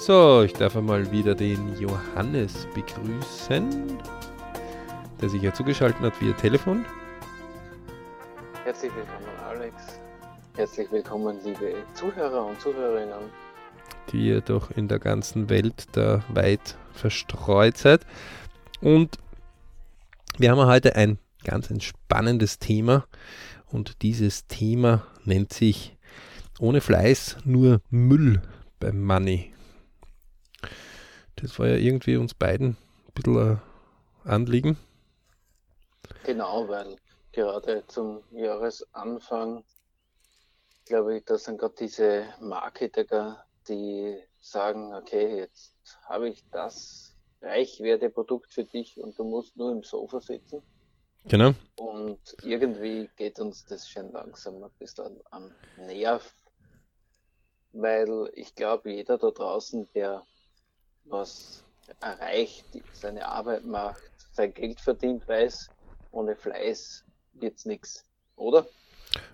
[0.00, 3.98] So, ich darf einmal wieder den Johannes begrüßen,
[5.20, 6.86] der sich ja zugeschaltet hat via Telefon.
[8.64, 10.00] Herzlich willkommen, Alex.
[10.56, 13.28] Herzlich willkommen, liebe Zuhörer und Zuhörerinnen.
[14.10, 18.06] Die ihr doch in der ganzen Welt da weit verstreut seid.
[18.80, 19.18] Und
[20.38, 23.04] wir haben heute ein ganz ein spannendes Thema.
[23.66, 25.94] Und dieses Thema nennt sich
[26.58, 28.40] ohne Fleiß nur Müll
[28.78, 29.52] beim Money.
[31.42, 33.60] Das war ja irgendwie uns beiden ein bisschen ein
[34.24, 34.76] Anliegen.
[36.24, 36.96] Genau, weil
[37.32, 39.64] gerade zum Jahresanfang
[40.90, 45.72] glaube ich, das sind gerade diese Marketer, die sagen, okay, jetzt
[46.08, 50.62] habe ich das Reichwerteprodukt für dich und du musst nur im Sofa sitzen.
[51.26, 51.52] Genau.
[51.76, 56.34] Und irgendwie geht uns das schon langsam ein bisschen am Nerv,
[57.72, 60.26] weil ich glaube, jeder da draußen, der
[61.10, 61.62] was
[62.00, 65.68] erreicht, seine Arbeit macht, sein Geld verdient, weiß,
[66.12, 68.04] ohne Fleiß wird es nichts,
[68.36, 68.66] oder?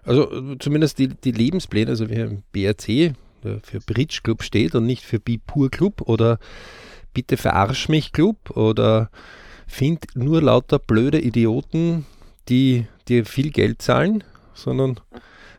[0.05, 4.87] Also zumindest die, die Lebenspläne, also wir haben BRC, der für Bridge Club steht und
[4.87, 6.39] nicht für Bipur Club oder
[7.13, 9.11] Bitte verarsch mich Club oder
[9.67, 12.05] find nur lauter blöde Idioten,
[12.49, 15.01] die dir viel Geld zahlen, sondern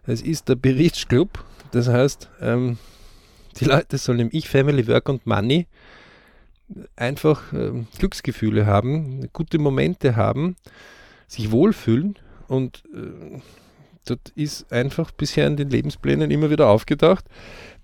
[0.05, 1.43] es ist der Bridge Club.
[1.71, 2.77] Das heißt, ähm,
[3.59, 5.65] die Leute sollen im Ich, Family, Work und Money
[6.95, 10.55] einfach äh, Glücksgefühle haben, gute Momente haben,
[11.27, 13.39] sich wohlfühlen und äh,
[14.05, 17.25] das ist einfach bisher in den Lebensplänen immer wieder aufgedacht.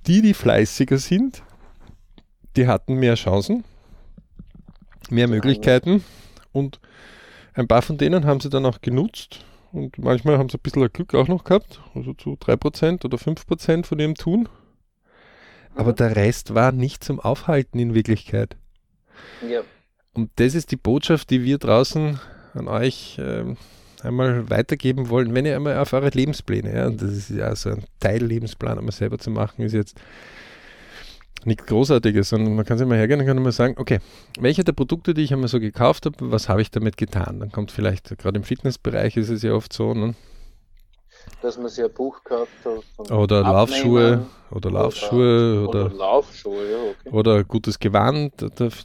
[0.07, 1.43] Die, die fleißiger sind,
[2.55, 3.63] die hatten mehr Chancen,
[5.09, 6.03] mehr Möglichkeiten
[6.51, 6.79] und
[7.53, 10.91] ein paar von denen haben sie dann auch genutzt und manchmal haben sie ein bisschen
[10.91, 14.49] Glück auch noch gehabt, also zu 3% oder 5% von ihrem Tun.
[15.75, 15.95] Aber mhm.
[15.95, 18.55] der Rest war nicht zum Aufhalten in Wirklichkeit.
[19.47, 19.61] Ja.
[20.13, 22.19] Und das ist die Botschaft, die wir draußen
[22.53, 23.55] an euch äh,
[24.03, 27.69] einmal weitergeben wollen, wenn ihr einmal auf eure Lebenspläne, ja, und das ist ja so
[27.69, 29.99] ein Teil Lebensplan, einmal selber zu machen, ist jetzt
[31.45, 33.99] nichts Großartiges, sondern man kann sich mal hergehen und kann mal sagen, okay,
[34.39, 37.39] welche der Produkte, die ich einmal so gekauft habe, was habe ich damit getan?
[37.39, 40.15] Dann kommt vielleicht, gerade im Fitnessbereich ist es ja oft so, ne?
[41.41, 42.51] Dass man sich ein Buch kauft.
[43.11, 47.09] Oder Laufschuhe oder Laufschuhe oder, oder, Laufschuhe, ja, okay.
[47.11, 48.33] oder gutes Gewand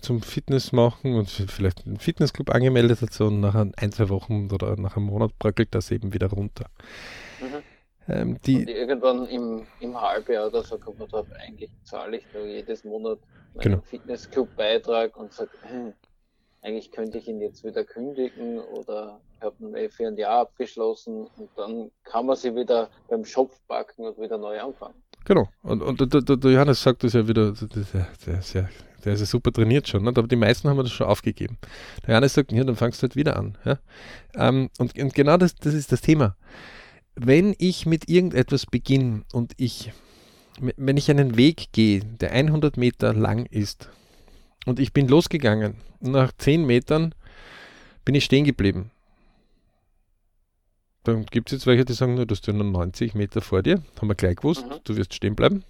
[0.02, 4.50] zum Fitness machen und vielleicht einen Fitnessclub angemeldet hat so und nach ein, zwei Wochen
[4.50, 6.66] oder nach einem Monat bröckelt das eben wieder runter.
[7.40, 7.62] Mhm.
[8.10, 12.24] Ähm, die und irgendwann im, im Halbjahr oder so kommt man drauf, eigentlich zahle ich
[12.32, 13.18] da jedes Monat
[13.54, 13.80] meinen genau.
[13.82, 15.92] Fitnessclub-Beitrag und sage, hm,
[16.62, 21.48] eigentlich könnte ich ihn jetzt wieder kündigen oder habe ihn für ein Jahr abgeschlossen und
[21.56, 24.94] dann kann man sie wieder beim Schopf packen und wieder neu anfangen.
[25.24, 25.48] Genau.
[25.62, 28.68] Und, und der, der, Johannes sagt das ja wieder, der, der, ist ja,
[29.04, 30.08] der ist ja super trainiert schon, ne?
[30.08, 31.58] aber die meisten haben das schon aufgegeben.
[32.02, 33.56] Der Johannes sagt, ja, dann fangst du halt wieder an.
[33.64, 33.78] Ja?
[34.34, 36.36] Ähm, und, und genau das, das ist das Thema.
[37.14, 39.92] Wenn ich mit irgendetwas beginne und ich,
[40.60, 43.90] wenn ich einen Weg gehe, der 100 Meter lang ist,
[44.68, 45.76] und ich bin losgegangen.
[46.00, 47.14] Nach 10 Metern
[48.04, 48.90] bin ich stehen geblieben.
[51.04, 53.82] Dann gibt es jetzt welche, die sagen, du hast ja nur 90 Meter vor dir,
[53.98, 54.74] haben wir gleich gewusst, mhm.
[54.84, 55.64] du wirst stehen bleiben.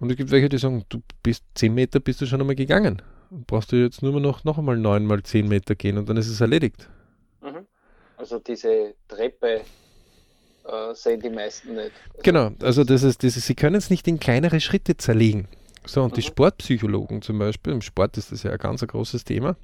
[0.00, 3.00] Und es gibt welche, die sagen, du bist 10 Meter, bist du schon einmal gegangen.
[3.30, 6.28] Brauchst du jetzt nur noch, noch einmal 9 mal 10 Meter gehen und dann ist
[6.28, 6.88] es erledigt.
[7.42, 7.66] Mhm.
[8.16, 9.60] Also diese Treppe
[10.64, 11.92] äh, sehen die meisten nicht.
[12.08, 15.46] Also genau, also das ist, das ist, sie können es nicht in kleinere Schritte zerlegen.
[15.88, 16.16] So, und mhm.
[16.16, 19.56] die Sportpsychologen zum Beispiel, im Sport ist das ja ein ganz ein großes Thema,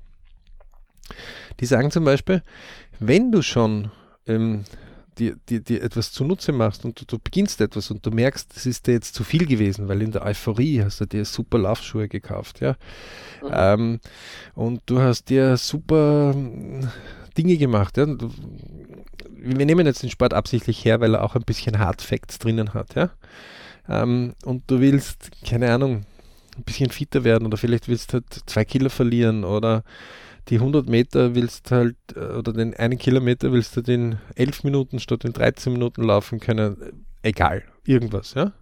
[1.60, 2.42] die sagen zum Beispiel,
[2.98, 3.90] wenn du schon
[4.26, 4.64] ähm,
[5.18, 8.64] dir, dir, dir etwas zunutze machst und du, du, beginnst etwas und du merkst, das
[8.64, 12.08] ist dir jetzt zu viel gewesen, weil in der Euphorie hast du dir super Laufschuhe
[12.08, 12.76] gekauft, ja.
[13.42, 13.50] Mhm.
[13.52, 14.00] Ähm,
[14.54, 16.88] und du hast dir super hm,
[17.36, 18.06] Dinge gemacht, ja.
[18.06, 18.30] Du,
[19.28, 22.72] wir nehmen jetzt den Sport absichtlich her, weil er auch ein bisschen Hard Facts drinnen
[22.72, 23.10] hat, ja.
[23.90, 26.06] Ähm, und du willst, keine Ahnung,
[26.56, 29.84] ein bisschen fitter werden oder vielleicht willst du halt zwei Kilo verlieren oder
[30.48, 34.98] die 100 Meter willst halt äh, oder den einen Kilometer willst du den 11 Minuten
[34.98, 37.06] statt in 13 Minuten laufen können.
[37.22, 38.52] Egal, irgendwas, ja.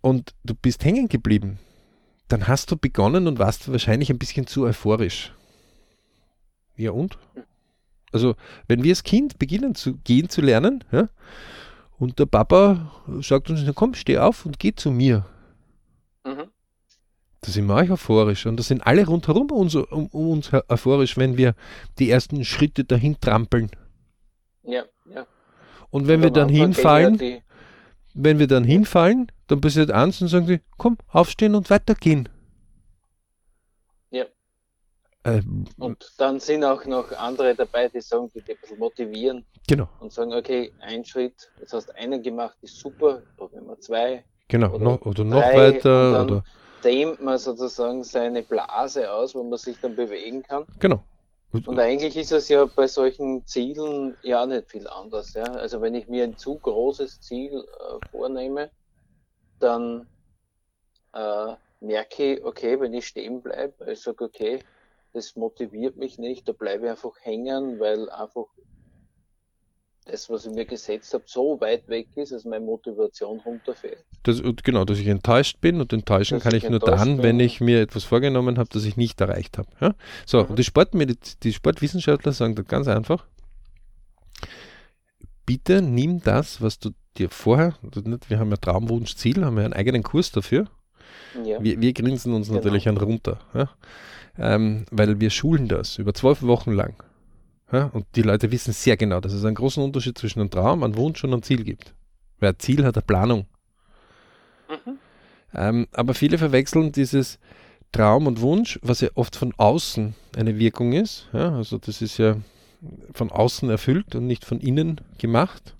[0.00, 1.58] Und du bist hängen geblieben.
[2.28, 5.32] Dann hast du begonnen und warst wahrscheinlich ein bisschen zu euphorisch.
[6.76, 7.18] Ja und?
[8.12, 8.34] Also,
[8.68, 11.08] wenn wir als Kind beginnen zu gehen zu lernen, ja,
[11.98, 15.26] und der Papa sagt uns, komm, steh auf und geh zu mir.
[16.26, 16.50] Mhm.
[17.40, 18.46] Da sind wir auch euphorisch.
[18.46, 21.54] Und da sind alle rundherum uns, um, um uns euphorisch, wenn wir
[21.98, 23.70] die ersten Schritte dahin trampeln.
[24.62, 25.26] Ja, ja.
[25.90, 27.42] Und wenn und wir dann hinfallen, die,
[28.14, 32.28] wenn wir dann hinfallen, dann passiert eins und sagen sie, komm, aufstehen und weitergehen.
[34.10, 34.24] Ja.
[35.24, 39.46] Ähm, und dann sind auch noch andere dabei, die sagen, die, die ein bisschen motivieren.
[39.68, 39.88] Genau.
[40.00, 44.24] Und sagen, okay, ein Schritt, jetzt hast du einen gemacht, ist super, probieren wir zwei.
[44.48, 46.08] Genau, oder noch, oder noch weiter.
[46.08, 46.44] Und dann oder
[46.84, 50.64] dehnt man sozusagen seine Blase aus, wo man sich dann bewegen kann.
[50.78, 51.02] Genau.
[51.52, 55.34] Und eigentlich ist es ja bei solchen Zielen ja nicht viel anders.
[55.34, 55.44] Ja?
[55.44, 58.70] Also wenn ich mir ein zu großes Ziel äh, vornehme,
[59.58, 60.06] dann
[61.14, 64.60] äh, merke ich, okay, wenn ich stehen bleibe, ich sage, okay,
[65.12, 68.46] das motiviert mich nicht, da bleibe ich einfach hängen, weil einfach
[70.06, 74.04] das, was ich mir gesetzt habe, so weit weg ist, dass meine Motivation runterfällt.
[74.22, 77.22] Das, genau, dass ich enttäuscht bin und enttäuschen dass kann ich, ich nur dann, bin.
[77.22, 79.68] wenn ich mir etwas vorgenommen habe, das ich nicht erreicht habe.
[79.80, 79.94] Ja?
[80.24, 80.50] So, mhm.
[80.50, 83.26] und die, Sportmediz die Sportwissenschaftler sagen das ganz einfach.
[85.44, 87.74] Bitte nimm das, was du dir vorher,
[88.28, 90.66] wir haben ja Traumwunsch, Ziel, haben wir einen eigenen Kurs dafür.
[91.44, 91.62] Ja.
[91.62, 92.58] Wir, wir, grinsen uns genau.
[92.58, 93.70] natürlich an runter, ja?
[94.38, 96.94] ähm, weil wir schulen das über zwölf Wochen lang.
[97.70, 100.96] Und die Leute wissen sehr genau, dass es einen großen Unterschied zwischen einem Traum, einem
[100.96, 101.94] Wunsch und einem Ziel gibt.
[102.38, 103.46] Weil ein Ziel hat eine Planung.
[104.68, 104.98] Mhm.
[105.54, 107.38] Ähm, aber viele verwechseln dieses
[107.92, 111.28] Traum und Wunsch, was ja oft von außen eine Wirkung ist.
[111.32, 112.36] Ja, also das ist ja
[113.12, 115.76] von außen erfüllt und nicht von innen gemacht.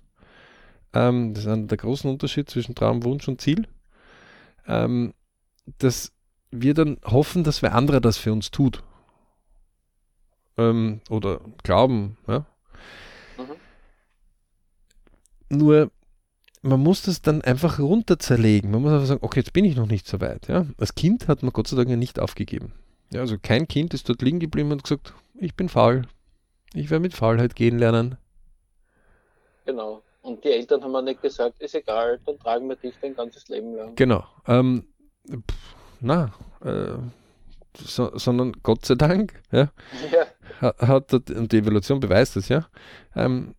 [0.93, 3.67] Ähm, das ist ein, der große Unterschied zwischen Traum, Wunsch und Ziel.
[4.67, 5.13] Ähm,
[5.79, 6.11] dass
[6.51, 8.83] wir dann hoffen, dass wer anderer das für uns tut
[10.57, 12.17] ähm, oder glauben.
[12.27, 12.45] Ja?
[13.37, 13.55] Mhm.
[15.49, 15.91] Nur
[16.61, 18.71] man muss das dann einfach runter zerlegen.
[18.71, 20.47] Man muss einfach sagen, okay, jetzt bin ich noch nicht so weit.
[20.47, 20.65] Ja?
[20.77, 22.73] Als Kind hat man Gott sei Dank ja nicht aufgegeben.
[23.11, 26.03] Ja, also kein Kind ist dort liegen geblieben und gesagt, ich bin faul.
[26.73, 28.17] Ich werde mit Faulheit gehen lernen.
[29.65, 30.01] Genau.
[30.21, 33.47] Und die Eltern haben mir nicht gesagt, ist egal, dann tragen wir dich dein ganzes
[33.47, 33.95] Leben lang.
[33.95, 34.25] Genau.
[34.45, 34.87] Ähm,
[35.29, 36.33] pff, na,
[36.65, 36.97] äh,
[37.79, 39.71] so, sondern Gott sei Dank, ja,
[40.11, 40.73] ja.
[40.79, 42.67] hat, und die Evolution beweist das, ja,
[43.15, 43.55] ähm,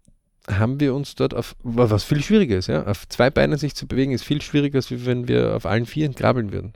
[0.48, 3.86] haben wir uns dort auf, was viel schwieriger ist, ja, auf zwei Beinen sich zu
[3.86, 6.72] bewegen, ist viel schwieriger, als wenn wir auf allen vier krabbeln würden.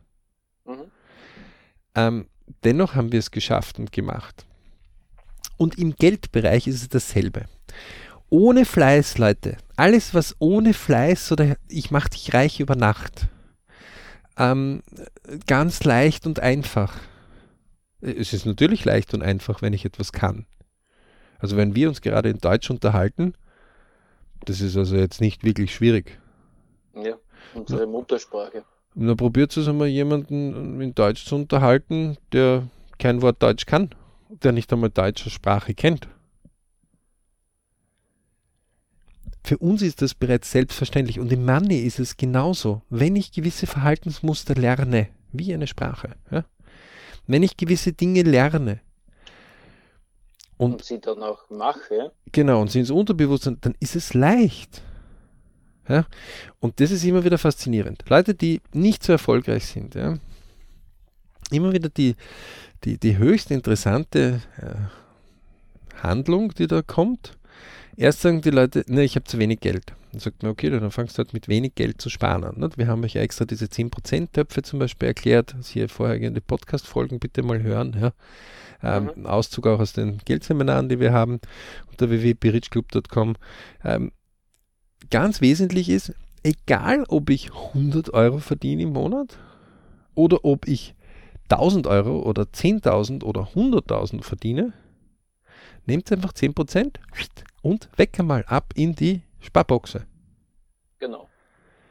[0.66, 0.84] Mhm.
[1.94, 2.26] Ähm,
[2.64, 4.44] dennoch haben wir es geschafft und gemacht.
[5.56, 7.44] Und im Geldbereich ist es dasselbe.
[8.28, 13.26] Ohne Fleiß, Leute, alles was ohne Fleiß oder ich mache dich reich über Nacht,
[14.38, 14.82] ähm,
[15.46, 16.94] ganz leicht und einfach
[18.02, 20.46] es ist natürlich leicht und einfach, wenn ich etwas kann.
[21.38, 23.34] Also wenn wir uns gerade in Deutsch unterhalten,
[24.44, 26.18] das ist also jetzt nicht wirklich schwierig.
[26.94, 27.16] Ja,
[27.54, 28.64] unsere Muttersprache.
[28.94, 32.68] Und dann probiert es einmal jemanden in Deutsch zu unterhalten, der
[32.98, 33.94] kein Wort Deutsch kann,
[34.28, 36.08] der nicht einmal deutsche Sprache kennt.
[39.44, 42.82] Für uns ist das bereits selbstverständlich und im Money ist es genauso.
[42.90, 46.44] Wenn ich gewisse Verhaltensmuster lerne, wie eine Sprache, ja,
[47.26, 48.80] wenn ich gewisse Dinge lerne
[50.58, 54.82] und, und sie dann auch mache, genau, und sie ins Unterbewusstsein, dann ist es leicht.
[55.88, 56.06] Ja?
[56.60, 58.04] Und das ist immer wieder faszinierend.
[58.08, 60.18] Leute, die nicht so erfolgreich sind, ja,
[61.50, 62.16] immer wieder die,
[62.84, 67.36] die, die höchst interessante äh, Handlung, die da kommt.
[67.96, 69.92] Erst sagen die Leute, ne, ich habe zu wenig Geld.
[70.12, 72.56] Dann sagt man, okay, dann fangst du halt mit wenig Geld zu sparen an.
[72.58, 72.76] Nicht?
[72.76, 75.54] Wir haben euch ja extra diese 10%-Töpfe zum Beispiel erklärt.
[75.54, 77.96] Also hier vorhergehende Podcast-Folgen bitte mal hören.
[77.98, 78.12] Ja.
[78.82, 79.26] Ähm, mhm.
[79.26, 81.40] Auszug auch aus den Geldseminaren, die wir haben
[81.90, 83.36] unter www.berichclub.com.
[83.84, 84.12] Ähm,
[85.10, 89.38] ganz wesentlich ist, egal ob ich 100 Euro verdiene im Monat
[90.14, 90.94] oder ob ich
[91.48, 94.74] 1000 Euro oder 10.000 oder 100.000 verdiene,
[95.86, 96.96] nehmt einfach 10%
[97.62, 100.06] und weg einmal ab in die Sparboxe.
[100.98, 101.28] Genau.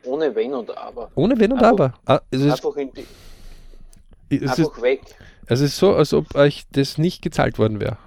[0.04, 1.12] Ohne Wenn und Aber.
[1.16, 2.24] Ohne Wenn und einfach, Aber.
[2.32, 2.92] Es ist, einfach in
[4.30, 5.02] die, einfach ist, weg.
[5.46, 7.98] Es ist so, als ob euch das nicht gezahlt worden wäre.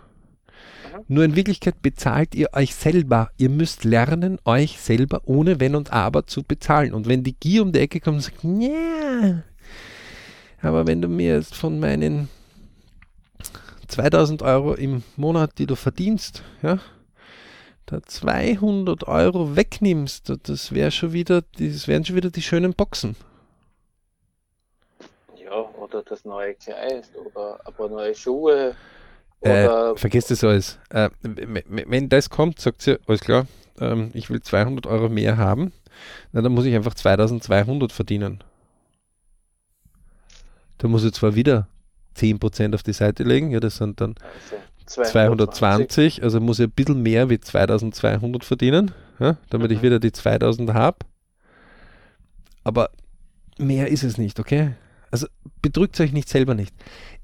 [0.93, 1.05] Mhm.
[1.09, 3.31] Nur in Wirklichkeit bezahlt ihr euch selber.
[3.37, 6.95] Ihr müsst lernen, euch selber ohne Wenn und Aber zu bezahlen.
[6.95, 9.43] Und wenn die Gier um die Ecke kommt und sagt, ja,
[10.63, 12.29] aber wenn du mir jetzt von meinen
[13.89, 16.79] 2000 Euro im Monat, die du verdienst, ja,
[17.87, 23.17] da 200 Euro wegnimmst, das wäre schon wieder, das wären schon wieder die schönen Boxen.
[25.37, 28.75] Ja, oder das neue Kleid oder ein paar neue Schuhe.
[29.41, 30.79] Äh, vergesst das alles.
[30.89, 33.47] Äh, wenn das kommt, sagt sie, alles klar,
[33.79, 35.73] ähm, ich will 200 Euro mehr haben,
[36.33, 38.43] na, dann muss ich einfach 2200 verdienen.
[40.79, 41.69] Da muss ich zwar wieder
[42.17, 46.73] 10% auf die Seite legen, ja, das sind dann also 220, also muss ich ein
[46.73, 49.77] bisschen mehr wie 2200 verdienen, ja, damit mhm.
[49.77, 50.99] ich wieder die 2000 habe.
[52.65, 52.91] Aber
[53.59, 54.75] mehr ist es nicht, okay?
[55.11, 55.27] Also
[55.63, 56.75] bedrückt euch nicht selber nicht.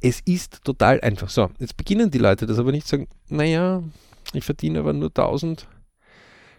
[0.01, 1.29] Es ist total einfach.
[1.29, 3.83] So, jetzt beginnen die Leute das aber nicht sagen, naja,
[4.33, 5.67] ich verdiene aber nur 1000.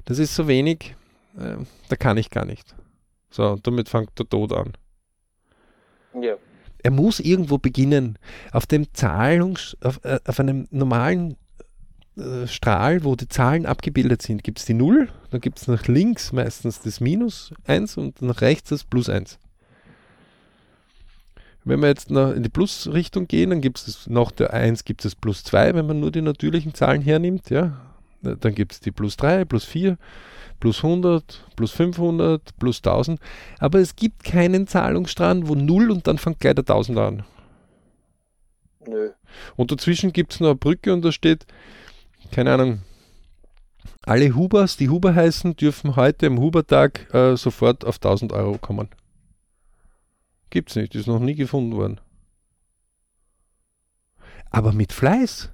[0.05, 0.96] Das ist so wenig,
[1.38, 2.75] äh, da kann ich gar nicht.
[3.29, 4.74] So, damit fängt der Tod an.
[6.20, 6.36] Ja.
[6.84, 8.18] Er muss irgendwo beginnen.
[8.52, 11.38] Auf dem Zahlungs-, auf, äh, auf einem normalen
[12.18, 15.88] äh, Strahl, wo die Zahlen abgebildet sind, gibt es die 0, dann gibt es nach
[15.88, 19.40] links meistens das Minus 1 und nach rechts das Plus 1.
[21.64, 25.14] Wenn wir jetzt in die Plus-Richtung gehen, dann gibt es nach der 1 gibt es
[25.14, 27.80] plus 2, wenn man nur die natürlichen Zahlen hernimmt, ja.
[28.22, 29.98] Dann gibt es die plus 3, plus 4,
[30.60, 33.20] plus 100, plus 500, plus 1000.
[33.60, 37.24] Aber es gibt keinen Zahlungsstrang, wo 0 und dann fängt gleich der 1000 an.
[38.88, 39.12] Nö.
[39.56, 41.46] Und dazwischen gibt es noch eine Brücke und da steht,
[42.32, 42.82] keine Ahnung,
[44.04, 48.90] alle Hubers, die Huber heißen, dürfen heute am Hubertag äh, sofort auf 1000 Euro kommen.
[50.50, 52.01] Gibt's nicht, ist noch nie gefunden worden.
[54.50, 55.50] Aber mit Fleiß,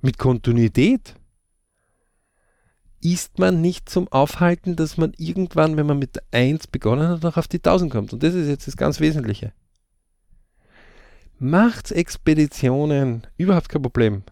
[0.00, 1.14] mit Kontinuität,
[3.02, 7.22] ist man nicht zum Aufhalten, dass man irgendwann, wenn man mit der 1 begonnen hat,
[7.22, 8.12] noch auf die 1000 kommt.
[8.12, 9.52] Und das ist jetzt das ganz Wesentliche.
[11.38, 14.22] Macht Expeditionen, überhaupt kein Problem.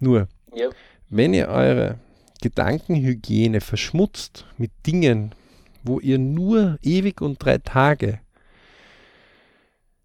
[0.00, 0.68] Nur, ja.
[1.08, 2.00] wenn ihr eure
[2.42, 5.32] Gedankenhygiene verschmutzt mit Dingen,
[5.84, 8.18] wo ihr nur ewig und drei Tage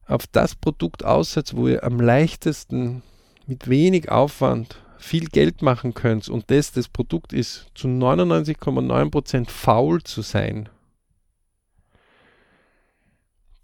[0.05, 3.01] auf das Produkt aussetzt, wo ihr am leichtesten
[3.47, 10.03] mit wenig Aufwand viel Geld machen könnt und das das Produkt ist, zu 99,9% faul
[10.03, 10.69] zu sein,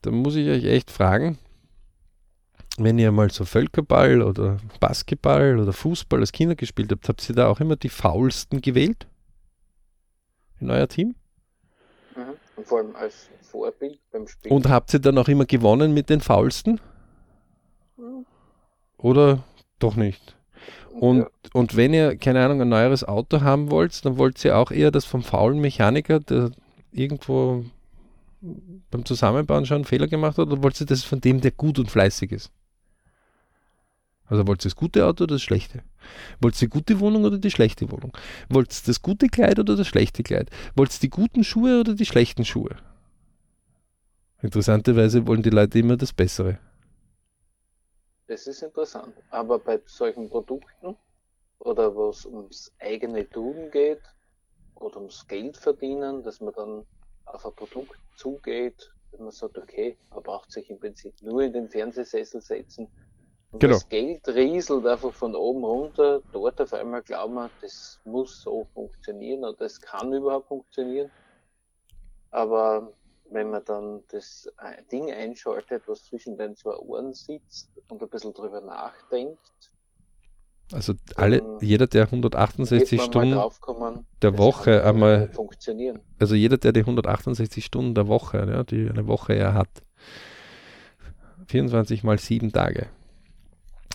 [0.02, 1.38] dann muss ich euch echt fragen,
[2.78, 7.36] wenn ihr mal so Völkerball oder Basketball oder Fußball als Kinder gespielt habt, habt ihr
[7.36, 9.08] da auch immer die faulsten gewählt?
[10.60, 11.16] In euer Team?
[12.16, 12.22] Mhm.
[12.56, 14.52] Und vor allem als Vorbild beim Spiel.
[14.52, 16.80] Und habt ihr dann auch immer gewonnen mit den faulsten?
[17.98, 18.26] Mhm.
[18.98, 19.44] Oder
[19.80, 20.36] doch nicht?
[21.00, 21.28] Und, ja.
[21.54, 24.92] und wenn ihr, keine Ahnung, ein neueres Auto haben wollt, dann wollt ihr auch eher
[24.92, 26.52] das vom faulen Mechaniker, der
[26.92, 27.66] irgendwo
[28.92, 31.80] beim Zusammenbauen schon einen Fehler gemacht hat, oder wollt ihr das von dem, der gut
[31.80, 32.52] und fleißig ist?
[34.28, 35.84] Also wollt ihr das gute Auto oder das schlechte?
[36.40, 38.16] Wollt ihr die gute Wohnung oder die schlechte Wohnung?
[38.50, 40.50] Wollt ihr das gute Kleid oder das schlechte Kleid?
[40.76, 42.76] Wollt ihr die guten Schuhe oder die schlechten Schuhe?
[44.42, 46.58] Interessanterweise wollen die Leute immer das Bessere.
[48.28, 49.16] Das ist interessant.
[49.30, 50.98] Aber bei solchen Produkten
[51.60, 54.02] oder wo es ums eigene Tun geht
[54.76, 56.86] oder ums Geld verdienen, dass man dann
[57.26, 61.54] auf ein Produkt zugeht, wenn man sagt, okay, man braucht sich im Prinzip nur in
[61.54, 62.88] den Fernsehsessel setzen
[63.56, 63.76] und genau.
[63.76, 66.22] das Geld rieselt einfach von oben runter.
[66.34, 71.10] Dort auf einmal glauben wir, das muss so funktionieren oder das kann überhaupt funktionieren.
[72.32, 72.92] Aber
[73.32, 78.10] wenn man dann das äh, Ding einschaltet, was zwischen den zwei Ohren sitzt und ein
[78.10, 79.40] bisschen drüber nachdenkt.
[80.72, 83.40] Also alle, jeder, der 168 Stunden
[84.22, 86.00] der Woche einmal funktionieren.
[86.20, 89.70] Also jeder, der die 168 Stunden der Woche, ja, die eine Woche ja hat,
[91.48, 92.88] 24 mal 7 Tage.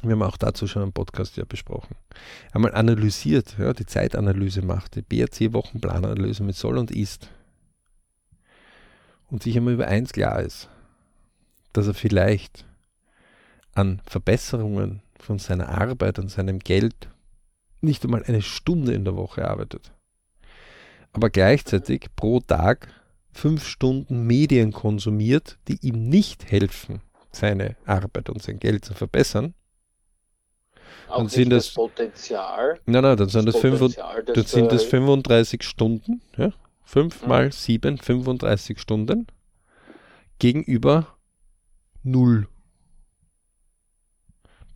[0.02, 1.96] Wir haben auch dazu schon einen Podcast ja besprochen.
[2.52, 7.28] Einmal analysiert, ja, die Zeitanalyse macht, die BRC-Wochenplananalyse mit Soll und Ist
[9.30, 10.68] und sich einmal über eins klar ist,
[11.72, 12.64] dass er vielleicht
[13.74, 17.08] an Verbesserungen von seiner Arbeit, an seinem Geld
[17.80, 19.92] nicht einmal eine Stunde in der Woche arbeitet,
[21.12, 22.88] aber gleichzeitig pro Tag
[23.32, 29.54] fünf Stunden Medien konsumiert, die ihm nicht helfen, seine Arbeit und sein Geld zu verbessern.
[31.08, 32.80] Auch dann sind das, das Potenzial.
[32.86, 33.96] Nein, nein, dann sind das, das,
[34.34, 36.52] dann sind das 35 Stunden, ja,
[36.90, 39.28] 5 mal 7, 35 Stunden
[40.40, 41.06] gegenüber
[42.02, 42.48] 0.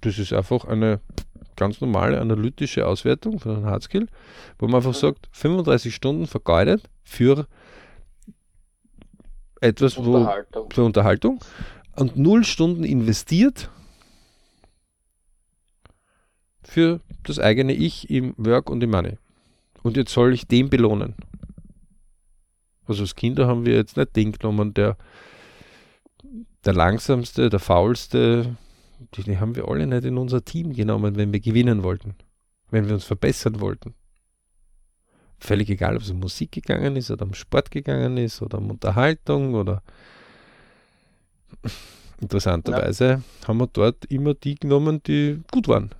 [0.00, 1.00] Das ist einfach eine
[1.56, 4.06] ganz normale analytische Auswertung von einem Hardskill,
[4.60, 4.98] wo man einfach mhm.
[4.98, 7.48] sagt, 35 Stunden vergeudet für
[9.60, 10.30] etwas, wo
[10.72, 11.40] für Unterhaltung
[11.96, 13.70] und 0 Stunden investiert
[16.62, 19.18] für das eigene Ich im Work und im Money.
[19.82, 21.16] Und jetzt soll ich den belohnen.
[22.86, 24.96] Also als Kinder haben wir jetzt nicht den genommen, der,
[26.64, 28.56] der langsamste, der faulste,
[29.16, 32.14] die haben wir alle nicht in unser Team genommen, wenn wir gewinnen wollten,
[32.70, 33.94] wenn wir uns verbessern wollten.
[35.38, 38.70] Völlig egal, ob es um Musik gegangen ist oder um Sport gegangen ist oder um
[38.70, 39.82] Unterhaltung oder
[42.20, 43.48] interessanterweise ja.
[43.48, 45.90] haben wir dort immer die genommen, die gut waren.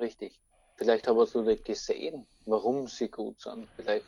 [0.00, 0.38] Richtig.
[0.76, 3.68] Vielleicht haben wir es nur nicht gesehen, warum sie gut sind.
[3.76, 4.04] Vielleicht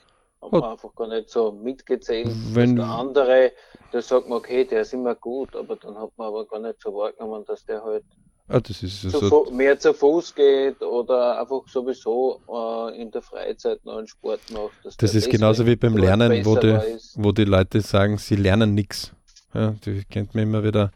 [0.52, 2.30] Hat man einfach gar nicht so mitgezählt.
[2.52, 3.52] Wenn der andere,
[3.92, 6.80] der sagt man, okay, der ist immer gut, aber dann hat man aber gar nicht
[6.80, 8.04] so wahrgenommen, dass der halt
[8.48, 13.22] ah, das ist zu so mehr zu Fuß geht oder einfach sowieso äh, in der
[13.22, 14.72] Freizeit noch einen Sport macht.
[14.98, 16.78] Das ist genauso wie beim Lernen, wo die,
[17.16, 19.12] wo die Leute sagen, sie lernen nichts.
[19.54, 20.90] Ja, die kennt man immer wieder.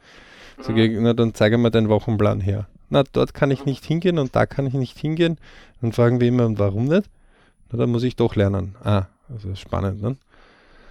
[0.60, 2.66] Sag ich, na, dann zeige mir deinen Wochenplan her.
[2.90, 5.38] Na, dort kann ich nicht hingehen und da kann ich nicht hingehen.
[5.80, 7.08] Dann fragen wir immer, warum nicht?
[7.70, 8.74] Na, dann muss ich doch lernen.
[8.84, 10.16] Ah, also spannend, ne?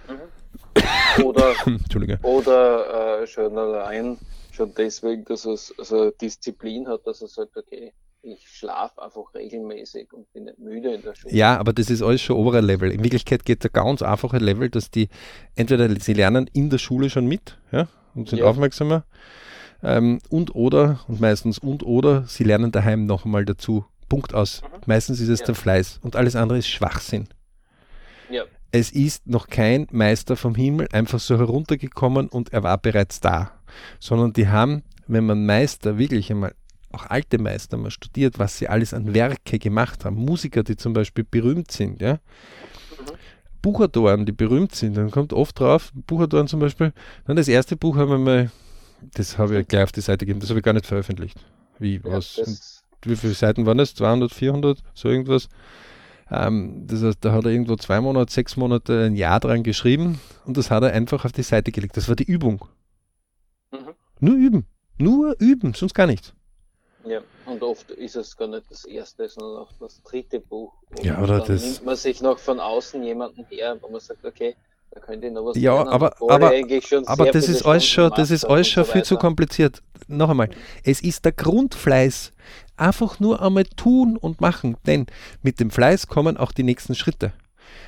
[0.08, 1.24] Mhm.
[1.24, 1.54] Oder,
[2.22, 4.18] oder äh, schon allein,
[4.52, 7.92] schon deswegen, dass es also Disziplin hat, dass er sagt, okay,
[8.22, 11.34] ich schlafe einfach regelmäßig und bin nicht müde in der Schule.
[11.34, 12.90] Ja, aber das ist alles schon oberer Level.
[12.90, 15.08] In Wirklichkeit geht es ein ganz einfacher Level, dass die
[15.54, 18.44] entweder sie lernen in der Schule schon mit ja, und sind ja.
[18.44, 19.04] aufmerksamer
[19.82, 23.86] ähm, und oder, und meistens und oder, sie lernen daheim noch einmal dazu.
[24.08, 24.62] Punkt aus.
[24.62, 24.80] Mhm.
[24.86, 25.46] Meistens ist es ja.
[25.46, 27.28] der Fleiß und alles andere ist Schwachsinn.
[28.30, 28.44] Ja.
[28.72, 33.52] Es ist noch kein Meister vom Himmel einfach so heruntergekommen und er war bereits da,
[33.98, 36.54] sondern die haben, wenn man Meister wirklich einmal
[36.92, 40.16] auch alte Meister mal studiert, was sie alles an Werke gemacht haben.
[40.16, 42.14] Musiker, die zum Beispiel berühmt sind, ja.
[42.14, 42.18] Mhm.
[43.62, 46.92] Buchautoren, die berühmt sind, dann kommt oft drauf, Buchautoren zum Beispiel,
[47.26, 48.50] dann das erste Buch haben wir mal,
[49.14, 51.36] das habe ich gleich auf die Seite gegeben, das habe ich gar nicht veröffentlicht.
[51.78, 53.94] Wie, ja, was, wie viele Seiten waren das?
[53.94, 55.48] 200, 400, so irgendwas.
[56.30, 60.20] Ähm, das heißt, da hat er irgendwo zwei Monate, sechs Monate, ein Jahr dran geschrieben
[60.46, 61.96] und das hat er einfach auf die Seite gelegt.
[61.96, 62.64] Das war die Übung.
[63.72, 63.94] Mhm.
[64.20, 64.66] Nur üben.
[64.98, 66.34] Nur üben, sonst gar nichts.
[67.04, 70.74] Ja, und oft ist es gar nicht das erste, sondern auch das dritte Buch.
[70.90, 71.62] Und ja, oder dann das.
[71.62, 74.54] nimmt man sich noch von außen jemanden her, wo man sagt, okay,
[74.90, 76.52] da könnte ich noch was Ja, lernen, aber, aber,
[77.06, 79.82] aber das ist alles schon, das ist alles schon viel zu kompliziert.
[80.08, 80.50] Noch einmal,
[80.84, 82.32] es ist der Grundfleiß.
[82.80, 85.06] Einfach nur einmal tun und machen, denn
[85.42, 87.32] mit dem Fleiß kommen auch die nächsten Schritte.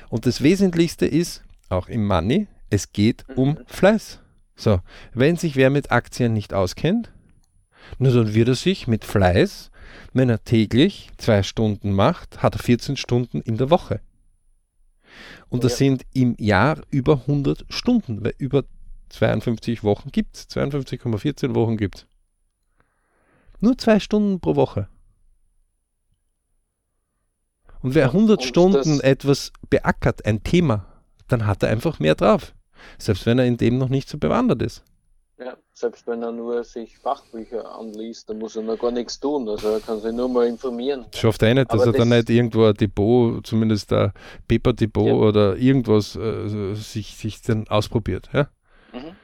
[0.09, 3.57] Und das Wesentlichste ist, auch im Money, es geht um mhm.
[3.65, 4.19] Fleiß.
[4.55, 4.81] So,
[5.13, 7.11] wenn sich wer mit Aktien nicht auskennt,
[7.97, 9.71] nur dann wird er sich mit Fleiß,
[10.13, 13.99] wenn er täglich zwei Stunden macht, hat er 14 Stunden in der Woche.
[15.49, 15.77] Und das ja.
[15.79, 18.63] sind im Jahr über 100 Stunden, weil über
[19.09, 22.05] 52 Wochen gibt es, 52,14 Wochen gibt es.
[23.63, 24.89] Nur zwei Stunden pro Woche.
[27.81, 30.85] Und wer 100 und Stunden etwas beackert, ein Thema,
[31.29, 32.53] dann hat er einfach mehr drauf.
[32.97, 34.83] Selbst wenn er in dem noch nicht so bewandert ist.
[35.39, 39.47] Ja, selbst wenn er nur sich Fachbücher anliest, dann muss er noch gar nichts tun.
[39.47, 41.05] Also er kann sich nur mal informieren.
[41.15, 44.11] Schafft er nicht, dass Aber er dann nicht irgendwo ein Depot, zumindest ein
[44.49, 45.13] Paper-Depot ja.
[45.13, 48.29] oder irgendwas äh, sich, sich dann ausprobiert.
[48.33, 48.49] Ja?
[48.91, 49.15] Mhm.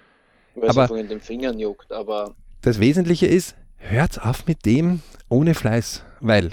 [0.56, 1.92] Weil aber es in den Fingern juckt.
[1.92, 6.52] Aber das Wesentliche ist, hört auf mit dem ohne Fleiß, weil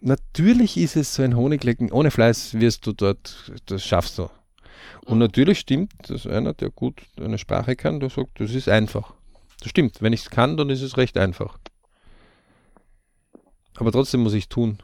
[0.00, 4.28] natürlich ist es so ein Honiglecken, ohne Fleiß wirst du dort, das schaffst du.
[5.04, 9.14] Und natürlich stimmt, dass einer, der gut eine Sprache kann, der sagt, das ist einfach.
[9.60, 10.02] Das stimmt.
[10.02, 11.58] Wenn ich es kann, dann ist es recht einfach.
[13.76, 14.78] Aber trotzdem muss ich es tun.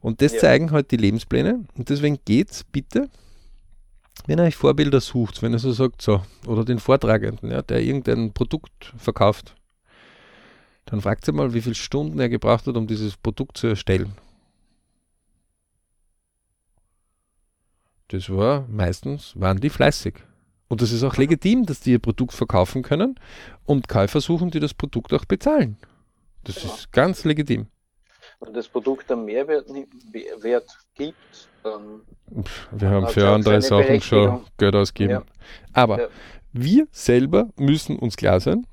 [0.00, 0.40] Und das ja.
[0.40, 1.64] zeigen halt die Lebenspläne.
[1.76, 3.08] Und deswegen geht's bitte,
[4.26, 7.80] wenn ihr euch Vorbilder sucht, wenn ihr so sagt, so, oder den Vortragenden, ja, der
[7.82, 9.54] irgendein Produkt verkauft,
[10.90, 14.12] dann fragt sie mal, wie viele Stunden er gebraucht hat, um dieses Produkt zu erstellen.
[18.08, 20.14] Das war meistens, waren die fleißig.
[20.68, 23.20] Und das ist auch legitim, dass die ihr Produkt verkaufen können
[23.66, 25.76] und Käufer suchen, die das Produkt auch bezahlen.
[26.44, 26.74] Das genau.
[26.74, 27.66] ist ganz legitim.
[28.40, 29.68] Wenn das Produkt einen Mehrwert
[30.40, 31.16] Wert gibt,
[31.62, 32.00] dann.
[32.70, 35.12] Wir haben für andere Sachen schon Geld ausgegeben.
[35.12, 35.22] Ja.
[35.72, 36.08] Aber ja.
[36.52, 38.66] wir selber müssen uns klar sein,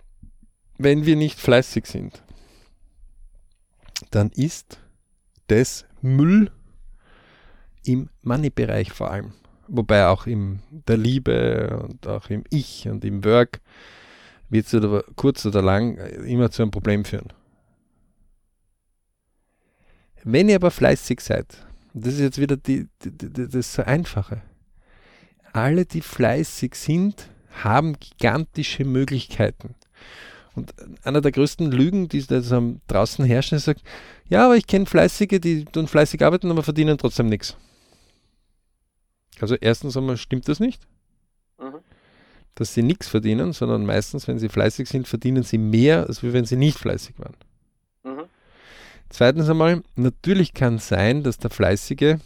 [0.78, 2.24] wenn wir nicht fleißig sind,
[4.12, 4.80] dann ist
[5.48, 6.52] das Müll
[7.84, 9.34] im Money-Bereich vor allem.
[9.68, 13.62] Wobei auch in der Liebe und auch im Ich und im Work
[14.50, 17.34] wird es kurz oder lang immer zu einem Problem führen.
[20.24, 24.42] Wenn ihr aber fleißig seid, das ist jetzt wieder die, die, die, das Einfache.
[25.54, 27.30] Alle, die fleißig sind,
[27.64, 29.76] haben gigantische Möglichkeiten.
[30.56, 32.42] Und einer der größten Lügen, die da
[32.88, 33.82] draußen herrschen, ist, sagt,
[34.28, 37.58] ja, aber ich kenne Fleißige, die tun fleißig arbeiten, aber verdienen trotzdem nichts.
[39.40, 40.82] Also erstens einmal stimmt das nicht,
[41.60, 41.80] mhm.
[42.56, 46.46] dass sie nichts verdienen, sondern meistens, wenn sie fleißig sind, verdienen sie mehr, als wenn
[46.46, 47.36] sie nicht fleißig waren.
[48.04, 48.24] Mhm.
[49.10, 52.18] Zweitens einmal, natürlich kann es sein, dass der Fleißige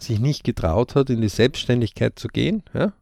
[0.00, 2.92] sich nicht getraut hat, in die Selbstständigkeit zu gehen, ja?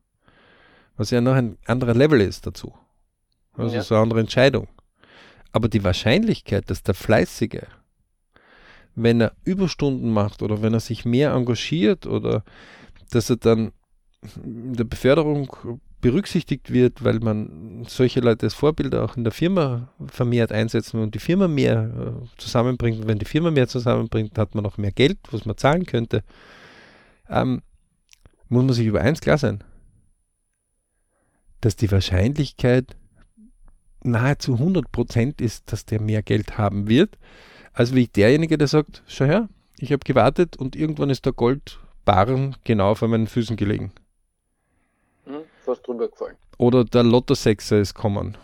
[0.97, 2.75] was ja noch ein anderer Level ist dazu.
[3.57, 3.83] Also ja.
[3.83, 4.69] so eine andere Entscheidung.
[5.53, 7.63] Aber die Wahrscheinlichkeit, dass der Fleißige,
[8.95, 12.45] wenn er Überstunden macht oder wenn er sich mehr engagiert oder
[13.11, 13.73] dass er dann
[14.45, 15.51] in der Beförderung
[16.01, 21.15] berücksichtigt wird, weil man solche Leute als Vorbilder auch in der Firma vermehrt einsetzen und
[21.15, 23.01] die Firma mehr äh, zusammenbringt.
[23.01, 26.23] Und wenn die Firma mehr zusammenbringt, hat man auch mehr Geld, was man zahlen könnte.
[27.29, 27.63] Ähm,
[28.49, 29.65] muss man sich über eins klar sein,
[31.61, 32.95] dass die Wahrscheinlichkeit
[34.07, 37.19] nahezu 100% ist, dass der mehr Geld haben wird,
[37.73, 42.57] als wie derjenige, der sagt, schau her, ich habe gewartet und irgendwann ist der Goldbarren
[42.65, 43.93] genau vor meinen Füßen gelegen.
[45.27, 46.37] Mhm, fast drüber gefallen.
[46.59, 48.39] Oder der Lotto-Sechser ist kommen.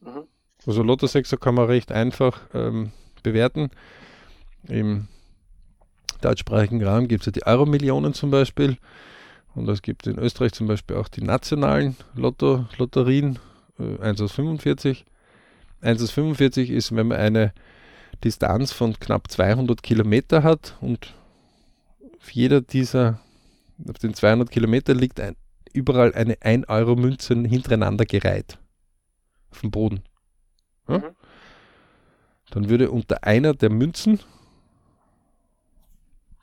[0.00, 0.24] Mhm.
[0.66, 3.70] Also Lotto-Sechser kann man recht einfach ähm, bewerten.
[4.66, 5.08] Im
[6.20, 8.78] deutschsprachigen Raum gibt es ja die Euro-Millionen zum Beispiel.
[9.54, 13.38] Und es gibt in Österreich zum Beispiel auch die nationalen Lotto Lotterien, äh,
[13.78, 15.04] 1 aus 45.
[15.80, 17.52] 1 aus 45 ist, wenn man eine
[18.24, 21.14] Distanz von knapp 200 Kilometer hat und
[22.20, 23.20] auf jeder dieser,
[23.88, 25.36] auf den 200 Kilometer liegt ein,
[25.72, 28.58] überall eine 1-Euro-Münze hintereinander gereiht.
[29.50, 30.02] Auf dem Boden.
[30.88, 30.98] Ja?
[30.98, 31.04] Mhm.
[32.50, 34.20] Dann würde unter einer der Münzen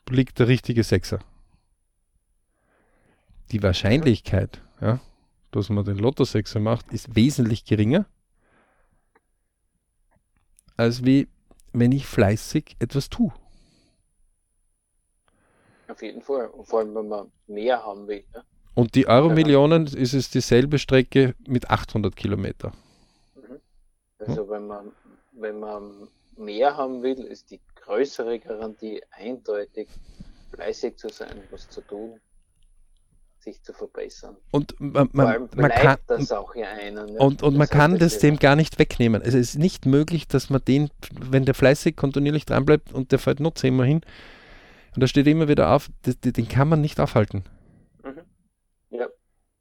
[0.08, 1.18] liegt der richtige Sechser.
[3.50, 5.00] Die Wahrscheinlichkeit, ja,
[5.50, 8.06] dass man den Lotto-Sechser macht, ist wesentlich geringer,
[10.76, 11.28] als wie
[11.72, 13.32] wenn ich fleißig etwas tue.
[15.88, 16.50] Auf jeden Fall.
[16.64, 18.24] vor allem, wenn man mehr haben will.
[18.34, 18.42] Ja?
[18.74, 22.72] Und die Euro-Millionen ist es dieselbe Strecke mit 800 Kilometer.
[23.34, 23.60] Mhm.
[24.18, 24.50] Also hm?
[24.50, 24.92] wenn man,
[25.32, 29.88] wenn man mehr haben will, ist die größere Garantie eindeutig
[30.52, 32.20] fleißig zu sein, was zu tun,
[33.46, 34.36] sich zu verbessern.
[34.50, 37.08] Und man, man, man kann das auch ja einen.
[37.14, 37.20] Ja?
[37.20, 39.22] Und, und man kann das dem gar nicht wegnehmen.
[39.22, 43.40] Es ist nicht möglich, dass man den, wenn der fleißig kontinuierlich dranbleibt und der fällt
[43.40, 44.00] nur zehnmal hin
[44.94, 47.44] und da steht immer wieder auf, den kann man nicht aufhalten.
[48.02, 48.20] Mhm.
[48.90, 49.06] Ja.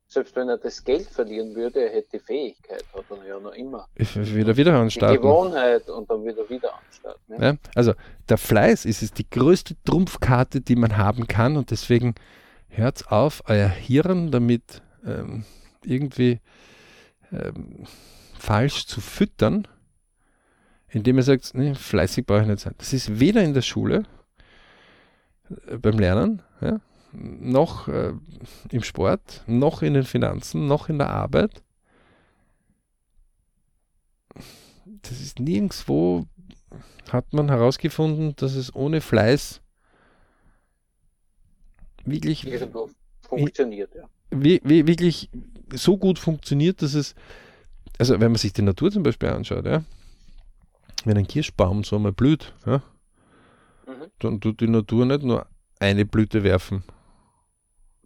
[0.07, 3.53] Selbst wenn er das Geld verlieren würde, er hätte die Fähigkeit, hat er ja noch
[3.53, 3.87] immer.
[3.95, 5.17] Wieder wieder anstarten.
[5.17, 7.35] Die Gewohnheit und dann wieder wieder anstarten.
[7.35, 7.51] Ja?
[7.51, 7.57] ja?
[7.75, 7.93] also
[8.29, 12.15] der Fleiß ist, ist die größte Trumpfkarte, die man haben kann und deswegen
[12.77, 15.45] hört auf, euer Hirn damit ähm,
[15.83, 16.39] irgendwie
[17.31, 17.85] ähm,
[18.37, 19.67] falsch zu füttern,
[20.89, 22.75] indem ihr sagt, nee, fleißig brauche ich nicht sein.
[22.77, 24.03] Das ist weder in der Schule
[25.67, 26.79] äh, beim Lernen, ja,
[27.11, 28.13] noch äh,
[28.71, 31.63] im Sport, noch in den Finanzen, noch in der Arbeit.
[35.01, 36.25] Das ist nirgendwo,
[37.11, 39.61] hat man herausgefunden, dass es ohne Fleiß
[42.05, 42.45] wirklich
[43.21, 44.09] funktioniert, ja.
[44.31, 45.29] wirklich
[45.73, 47.15] so gut funktioniert, dass es,
[47.97, 49.83] also wenn man sich die Natur zum Beispiel anschaut, ja,
[51.05, 52.81] wenn ein Kirschbaum so einmal blüht, ja,
[53.87, 54.07] mhm.
[54.19, 55.47] dann tut die Natur nicht nur
[55.79, 56.83] eine Blüte werfen.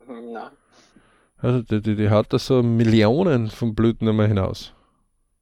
[0.08, 0.52] Nein.
[1.38, 4.74] Also die, die, die hat da so Millionen von Blüten einmal hinaus.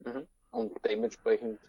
[0.03, 0.27] Mhm.
[0.51, 1.59] Und dementsprechend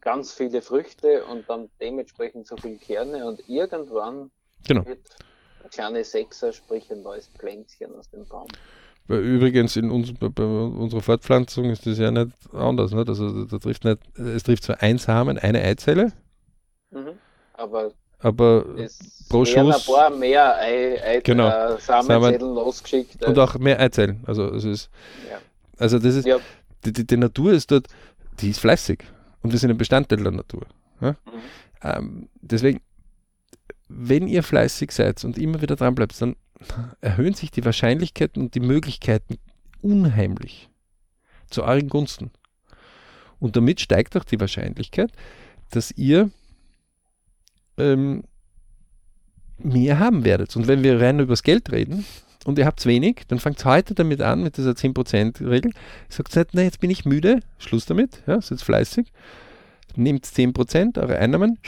[0.00, 4.30] ganz viele Früchte und dann dementsprechend so viele Kerne und irgendwann
[4.66, 4.84] genau.
[4.86, 5.16] wird
[5.70, 8.48] kleine Sechser, sprich ein neues Pflänzchen aus dem Baum.
[9.08, 12.92] Übrigens in uns, bei unserer Fortpflanzung ist das ja nicht anders.
[12.92, 13.08] Nicht?
[13.08, 16.12] Also da trifft nicht, es trifft zwar ein Samen, eine Eizelle,
[16.90, 17.18] mhm,
[17.54, 18.64] aber, aber
[19.28, 23.24] pro Schuss ein paar mehr Ei, Ei, genau, äh, Samenzellen Samen losgeschickt.
[23.24, 24.22] Und auch mehr Eizellen.
[24.26, 24.90] Also es ist,
[25.28, 25.38] ja.
[25.78, 26.38] also das ist, ja.
[26.84, 27.88] die, die, die, Natur ist dort,
[28.40, 29.00] die ist fleißig
[29.42, 30.62] und wir sind ein Bestandteil der Natur.
[31.00, 31.10] Ja?
[31.10, 31.16] Mhm.
[31.82, 32.80] Ähm, deswegen
[33.94, 36.36] wenn ihr fleißig seid und immer wieder dran bleibt, dann
[37.00, 39.38] erhöhen sich die Wahrscheinlichkeiten und die Möglichkeiten
[39.80, 40.70] unheimlich
[41.50, 42.30] zu euren Gunsten.
[43.38, 45.10] Und damit steigt auch die Wahrscheinlichkeit,
[45.70, 46.30] dass ihr
[47.76, 48.22] ähm,
[49.58, 50.56] mehr haben werdet.
[50.56, 52.04] Und wenn wir rein über das Geld reden
[52.44, 55.72] und ihr habt wenig, dann fangt heute damit an, mit dieser 10%-Regel.
[56.08, 59.12] Sagt nicht, na, jetzt bin ich müde, Schluss damit, ja, seid fleißig,
[59.96, 61.58] nehmt 10% eure Einnahmen,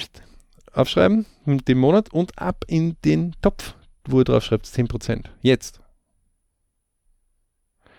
[0.74, 3.74] aufschreiben, den Monat und ab in den Topf,
[4.06, 5.26] wo ihr drauf schreibt, 10%.
[5.40, 5.80] Jetzt.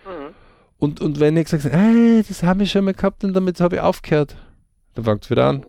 [0.06, 0.34] Mhm.
[0.78, 3.60] Und, und wenn ihr gesagt habt, hey, das habe ich schon mal gehabt und damit
[3.60, 4.36] habe ich aufgehört,
[4.94, 5.66] dann fangt es wieder an.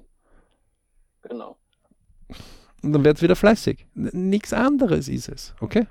[1.22, 1.56] Genau.
[2.82, 3.86] Und dann wird es wieder fleißig.
[3.94, 5.86] Nichts anderes ist es, okay?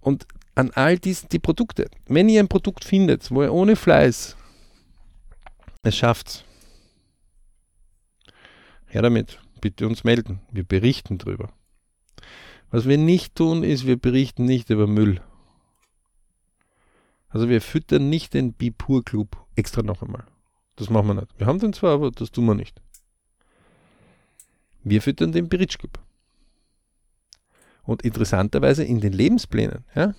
[0.00, 4.36] Und an all diesen, die Produkte, wenn ihr ein Produkt findet, wo ihr ohne Fleiß
[5.82, 6.44] es schafft,
[8.88, 10.40] Her damit, bitte uns melden.
[10.50, 11.52] Wir berichten drüber.
[12.70, 15.20] Was wir nicht tun, ist, wir berichten nicht über Müll.
[17.28, 20.24] Also wir füttern nicht den Bipur Club extra noch einmal.
[20.76, 21.38] Das machen wir nicht.
[21.38, 22.80] Wir haben den zwar, aber das tun wir nicht.
[24.84, 25.98] Wir füttern den Bridge Club.
[27.82, 30.14] Und interessanterweise in den Lebensplänen, ja,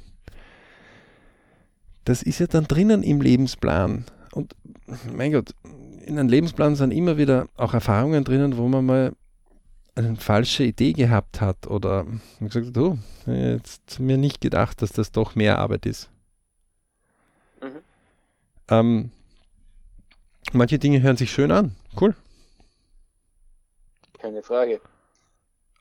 [2.03, 4.05] das ist ja dann drinnen im Lebensplan.
[4.31, 4.55] Und
[5.13, 5.53] mein Gott,
[6.09, 9.13] in einem Lebensplan sind immer wieder auch Erfahrungen drinnen, wo man mal
[9.95, 12.05] eine falsche Idee gehabt hat oder
[12.39, 16.09] gesagt hat, oh, jetzt mir nicht gedacht, dass das doch mehr Arbeit ist.
[17.61, 17.81] Mhm.
[18.69, 19.11] Ähm,
[20.51, 22.15] manche Dinge hören sich schön an, cool.
[24.19, 24.81] Keine Frage.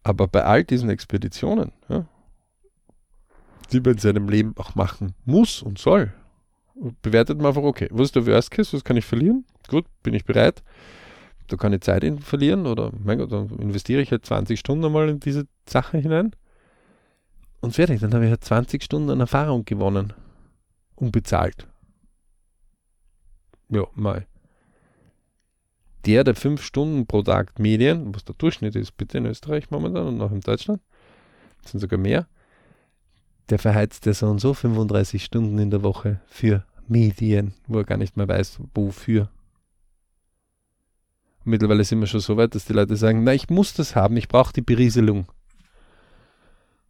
[0.03, 2.07] Aber bei all diesen Expeditionen, ja,
[3.73, 6.13] die man in seinem Leben auch machen muss und soll,
[7.03, 9.45] bewertet man einfach, okay, was ist der Worst Case, was kann ich verlieren?
[9.69, 10.63] Gut, bin ich bereit.
[11.49, 15.09] Da kann ich Zeit verlieren oder, mein Gott, dann investiere ich halt 20 Stunden einmal
[15.09, 16.33] in diese Sache hinein.
[17.61, 20.13] Und fertig, dann habe ich halt 20 Stunden an Erfahrung gewonnen.
[20.95, 21.67] Unbezahlt.
[23.71, 24.27] Ja, mal.
[26.07, 30.07] Der, der 5 Stunden pro Tag Medien, was der Durchschnitt ist, bitte in Österreich momentan
[30.07, 30.81] und auch in Deutschland,
[31.65, 32.29] sind sogar mehr,
[33.51, 37.85] der verheizt ja so und so 35 Stunden in der Woche für Medien, wo er
[37.85, 39.29] gar nicht mehr weiß, wofür.
[41.45, 44.17] Mittlerweile sind wir schon so weit, dass die Leute sagen, na, ich muss das haben,
[44.17, 45.27] ich brauche die Berieselung.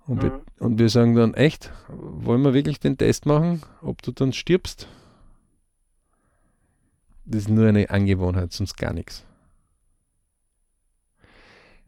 [0.07, 0.23] Und, mhm.
[0.23, 4.33] wir, und wir sagen dann, echt, wollen wir wirklich den Test machen, ob du dann
[4.33, 4.89] stirbst?
[7.25, 9.25] Das ist nur eine Angewohnheit, sonst gar nichts.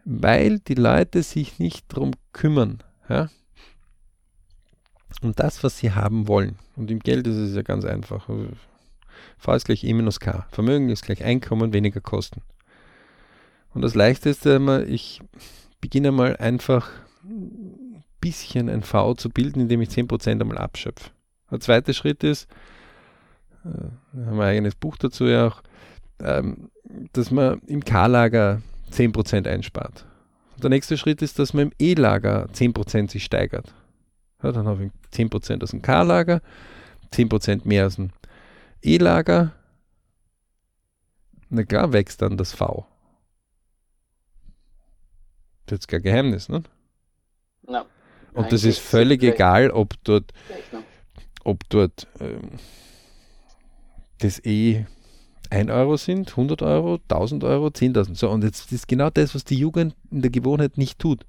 [0.04, 3.30] Weil die Leute sich nicht darum kümmern, ja?
[5.22, 6.56] Um das, was sie haben wollen.
[6.76, 8.28] Und im Geld ist es ja ganz einfach.
[9.38, 10.46] V ist gleich E minus K.
[10.50, 12.42] Vermögen ist gleich Einkommen, weniger Kosten.
[13.72, 15.20] Und das Leichteste einmal, ich
[15.80, 16.90] beginne mal einfach
[17.24, 21.10] ein bisschen ein V zu bilden, indem ich 10% einmal abschöpfe.
[21.50, 22.48] Der zweite Schritt ist,
[23.64, 25.62] äh, haben wir ein eigenes Buch dazu ja auch,
[26.20, 26.70] ähm,
[27.12, 30.04] dass man im K-Lager 10% einspart.
[30.54, 33.72] Und der nächste Schritt ist, dass man im E-Lager 10% sich steigert.
[34.42, 36.40] Ja, dann habe ich 10% aus dem K-Lager,
[37.12, 38.11] 10% mehr aus dem
[38.83, 39.53] E-Lager.
[41.48, 42.87] Na klar wächst dann das V.
[45.66, 46.62] Das ist jetzt kein Geheimnis, ne?
[47.66, 47.85] No.
[48.33, 50.33] Und das ist völlig egal, ob dort,
[51.44, 52.53] ob dort ähm,
[54.18, 54.87] das eh
[55.50, 58.14] 1 Euro sind, 100 Euro, 1000 Euro, 10.000.
[58.14, 61.26] So, und jetzt ist genau das, was die Jugend in der Gewohnheit nicht tut.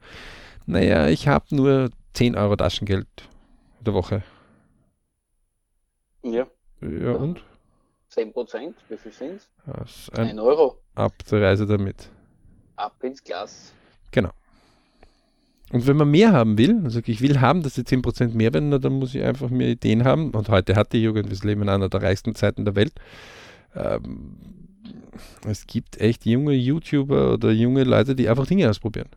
[0.67, 3.08] Naja, ich habe nur 10 Euro Taschengeld
[3.80, 4.24] in der Woche.
[6.24, 6.47] Ja.
[6.82, 7.43] Ja, und?
[8.10, 10.10] 10 Prozent, wie viel sind es?
[10.13, 10.78] 1 Euro.
[10.95, 12.10] Ab der Reise damit.
[12.76, 13.74] Ab ins Glas.
[14.12, 14.32] Genau.
[15.71, 18.71] Und wenn man mehr haben will, also ich will haben, dass die 10% mehr werden,
[18.71, 20.32] dann muss ich einfach mehr Ideen haben.
[20.32, 22.93] Und heute hat die Jugend, wir leben in einer der reichsten Zeiten der Welt.
[23.74, 24.36] Ähm,
[25.47, 29.10] es gibt echt junge YouTuber oder junge Leute, die einfach Dinge ausprobieren.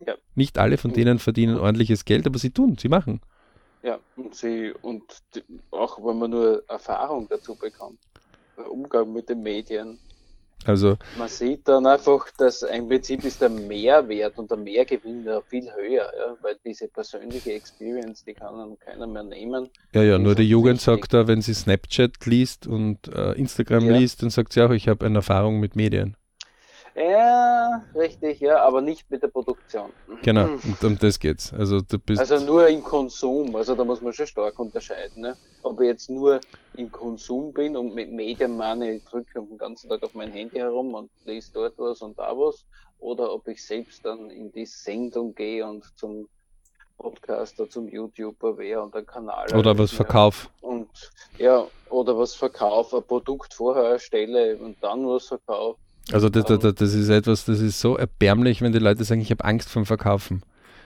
[0.00, 0.14] Ja.
[0.34, 3.20] Nicht alle von denen verdienen ordentliches Geld, aber sie tun, sie machen.
[3.82, 5.02] Ja, und sie, und
[5.34, 7.98] die, auch wenn man nur Erfahrung dazu bekommt,
[8.56, 9.98] Umgang mit den Medien,
[10.64, 15.42] also man sieht dann einfach, dass im Prinzip ist der Mehrwert und der Mehrgewinn da
[15.42, 19.68] viel höher, ja, weil diese persönliche Experience, die kann dann keiner mehr nehmen.
[19.92, 23.96] Ja, ja, nur die Jugend sagt da, wenn sie Snapchat liest und äh, Instagram ja.
[23.96, 26.16] liest, dann sagt sie auch, ich habe eine Erfahrung mit Medien.
[26.96, 29.90] Ja, richtig, ja, aber nicht mit der Produktion.
[30.22, 31.52] Genau, und um das geht's.
[31.52, 35.22] Also, du bist also nur im Konsum, also da muss man schon stark unterscheiden.
[35.22, 35.36] Ne?
[35.64, 36.40] Ob ich jetzt nur
[36.76, 41.10] im Konsum bin und mit Medienmoney drücke den ganzen Tag auf mein Handy herum und
[41.24, 42.64] lese dort was und da was,
[43.00, 46.28] oder ob ich selbst dann in die Sendung gehe und zum
[46.96, 49.52] Podcaster, zum YouTuber wäre und einen Kanal.
[49.56, 50.48] Oder was verkauf.
[50.60, 55.80] Und ja, oder was verkauf, ein Produkt vorher erstelle und dann was verkaufe
[56.12, 59.30] also das, das, das, ist etwas, das ist so erbärmlich, wenn die Leute sagen, ich
[59.30, 60.42] habe Angst vom Verkaufen.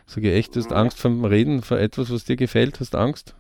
[0.07, 3.35] Sage ich echt, du hast Angst vom Reden, vor etwas, was dir gefällt, hast Angst?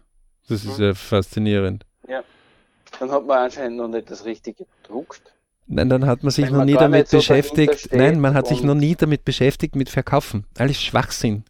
[0.48, 0.84] Das ist mhm.
[0.84, 1.86] ja faszinierend.
[2.08, 2.22] Ja.
[2.98, 5.22] Dann hat man anscheinend noch nicht das Richtige gedruckt.
[5.66, 7.90] Nein, dann hat man sich Wenn noch man nie damit so beschäftigt.
[7.92, 10.46] Nein, man hat sich noch nie damit beschäftigt mit Verkaufen.
[10.56, 11.44] Alles Schwachsinn.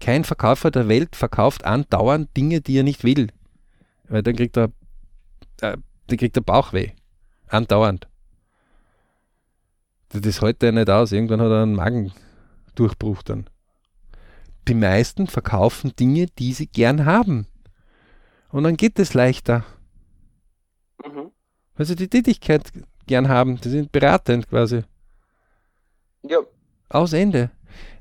[0.00, 3.28] Kein Verkäufer der Welt verkauft andauernd Dinge, die er nicht will.
[4.08, 4.70] Weil dann kriegt er,
[5.60, 6.90] äh, dann kriegt er Bauchweh.
[7.48, 8.06] Andauernd.
[10.10, 11.12] Das hält er nicht aus.
[11.12, 13.48] Irgendwann hat er einen Magendurchbruch dann.
[14.66, 17.46] Die meisten verkaufen Dinge, die sie gern haben.
[18.50, 19.64] Und dann geht es leichter.
[21.04, 21.30] Mhm.
[21.76, 22.70] Weil sie die Tätigkeit
[23.06, 23.60] gern haben.
[23.60, 24.82] Die sind beratend quasi.
[26.22, 26.38] Ja.
[26.88, 27.50] Aus Ende.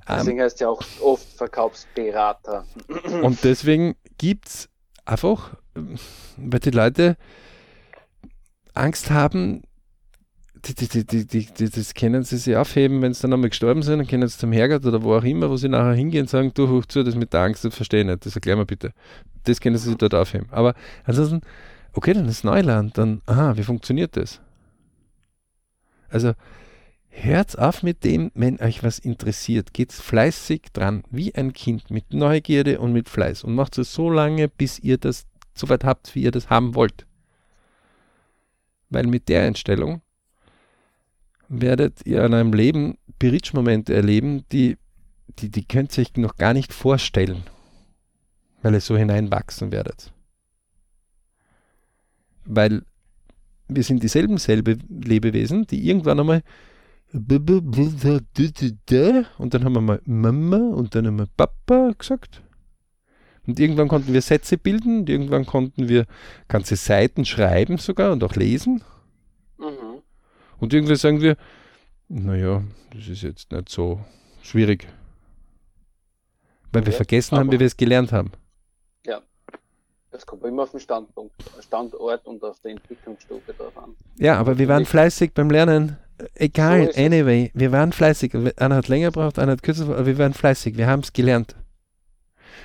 [0.07, 2.65] Deswegen ähm, heißt ja auch oft Verkaufsberater.
[3.23, 4.69] Und deswegen gibt es
[5.05, 7.17] einfach, weil die Leute
[8.73, 9.63] Angst haben,
[10.73, 14.07] die, die, die, das können sie sich aufheben, wenn sie dann einmal gestorben sind, dann
[14.07, 16.69] können sie zum Herrgott oder wo auch immer, wo sie nachher hingehen und sagen, du
[16.69, 18.93] hoch zu, das mit der Angst, das verstehe ich nicht, das erklär mir bitte.
[19.43, 20.47] Das können sie sich dort aufheben.
[20.51, 21.41] Aber ansonsten,
[21.93, 24.41] okay, dann ist Neuland, dann, aha, wie funktioniert das?
[26.09, 26.33] Also,
[27.09, 29.73] hört auf mit dem, wenn euch was interessiert.
[29.73, 33.43] Geht fleißig dran, wie ein Kind, mit Neugierde und mit Fleiß.
[33.43, 36.75] Und macht es so lange, bis ihr das so weit habt, wie ihr das haben
[36.75, 37.05] wollt.
[38.89, 40.01] Weil mit der Einstellung
[41.49, 44.77] werdet ihr in einem Leben Berichtsmomente erleben, die,
[45.39, 47.43] die, die könnt ihr euch noch gar nicht vorstellen,
[48.61, 50.11] weil ihr so hineinwachsen werdet.
[52.45, 52.83] Weil
[53.67, 56.43] wir sind dieselben selbe Lebewesen, die irgendwann einmal
[59.37, 62.41] und dann haben wir mal Mama und dann haben wir Papa gesagt.
[63.45, 66.05] Und irgendwann konnten wir Sätze bilden irgendwann konnten wir
[66.49, 68.83] ganze Seiten schreiben sogar und auch lesen.
[70.59, 71.37] Und irgendwie sagen wir,
[72.07, 73.99] naja, das ist jetzt nicht so
[74.41, 74.87] schwierig.
[76.71, 78.31] Weil ja, wir vergessen haben, wie wir es gelernt haben.
[79.05, 79.21] Ja,
[80.11, 83.95] das kommt immer auf den Standpunkt, Standort und auf der Entwicklungsstufe drauf an.
[84.17, 85.97] Ja, aber wir waren fleißig beim Lernen.
[86.33, 88.33] Egal, so anyway, wir waren fleißig.
[88.57, 90.77] Einer hat länger gebraucht, einer hat kürzer gebraucht, aber wir waren fleißig.
[90.77, 91.55] Wir haben es gelernt.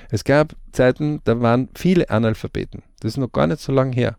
[0.09, 2.81] Es gab Zeiten, da waren viele Analphabeten.
[2.99, 4.17] Das ist noch gar nicht so lange her.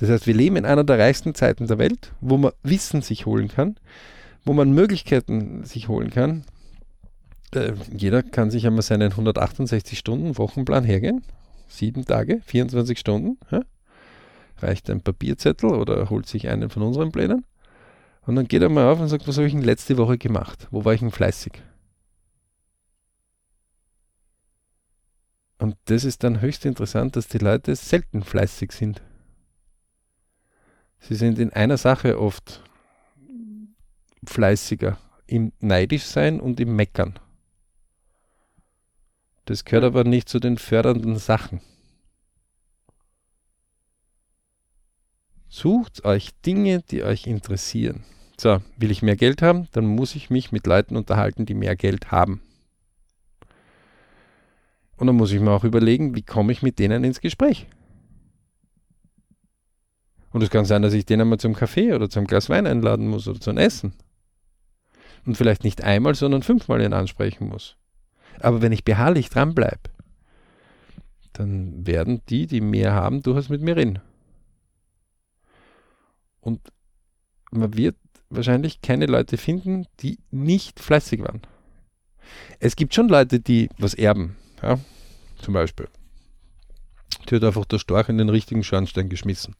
[0.00, 3.26] Das heißt, wir leben in einer der reichsten Zeiten der Welt, wo man Wissen sich
[3.26, 3.76] holen kann,
[4.46, 6.44] wo man Möglichkeiten sich holen kann.
[7.54, 11.22] Äh, jeder kann sich einmal seinen 168 Stunden Wochenplan hergehen.
[11.68, 13.38] Sieben Tage, 24 Stunden.
[13.50, 13.60] Ja?
[14.60, 17.44] Reicht ein Papierzettel oder holt sich einen von unseren Plänen.
[18.22, 20.66] Und dann geht er mal auf und sagt, was habe ich denn letzte Woche gemacht?
[20.70, 21.62] Wo war ich denn fleißig?
[25.58, 29.02] Und das ist dann höchst interessant, dass die Leute selten fleißig sind.
[31.00, 32.62] Sie sind in einer Sache oft
[34.24, 37.18] fleißiger, im neidisch sein und im Meckern.
[39.46, 41.60] Das gehört aber nicht zu den fördernden Sachen.
[45.48, 48.04] Sucht euch Dinge, die euch interessieren.
[48.38, 51.74] So, will ich mehr Geld haben, dann muss ich mich mit Leuten unterhalten, die mehr
[51.74, 52.40] Geld haben.
[54.96, 57.66] Und dann muss ich mir auch überlegen, wie komme ich mit denen ins Gespräch.
[60.32, 63.08] Und es kann sein, dass ich den einmal zum Kaffee oder zum Glas Wein einladen
[63.08, 63.94] muss oder zum Essen.
[65.26, 67.76] Und vielleicht nicht einmal, sondern fünfmal ihn ansprechen muss.
[68.40, 69.90] Aber wenn ich beharrlich dranbleibe,
[71.32, 74.00] dann werden die, die mehr haben, durchaus mit mir reden.
[76.40, 76.60] Und
[77.50, 77.96] man wird
[78.30, 81.42] wahrscheinlich keine Leute finden, die nicht fleißig waren.
[82.60, 84.36] Es gibt schon Leute, die was erben.
[84.62, 84.78] Ja?
[85.38, 85.88] Zum Beispiel.
[87.28, 89.56] Die hat einfach der Storch in den richtigen Schornstein geschmissen.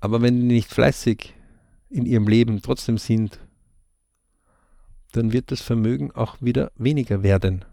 [0.00, 1.34] Aber wenn die nicht fleißig
[1.90, 3.40] in ihrem Leben trotzdem sind,
[5.12, 7.64] dann wird das Vermögen auch wieder weniger werden.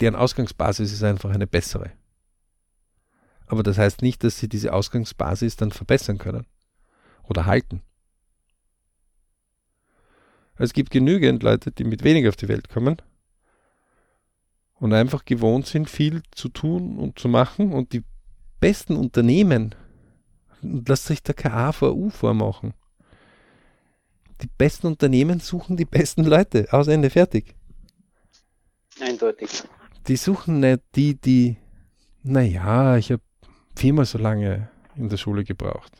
[0.00, 1.90] Deren Ausgangsbasis ist einfach eine bessere.
[3.46, 6.46] Aber das heißt nicht, dass sie diese Ausgangsbasis dann verbessern können
[7.24, 7.82] oder halten.
[10.56, 13.00] Es gibt genügend Leute, die mit weniger auf die Welt kommen
[14.74, 18.04] und einfach gewohnt sind, viel zu tun und zu machen und die
[18.60, 19.74] besten Unternehmen,
[20.62, 22.74] lasst sich da kein A vor U vormachen.
[24.42, 26.68] Die besten Unternehmen suchen die besten Leute.
[26.70, 27.54] Aus Ende fertig.
[29.00, 29.64] Eindeutig.
[30.06, 31.56] Die suchen nicht die, die,
[32.22, 33.22] naja, ich habe
[33.76, 35.92] viermal so lange in der Schule gebraucht.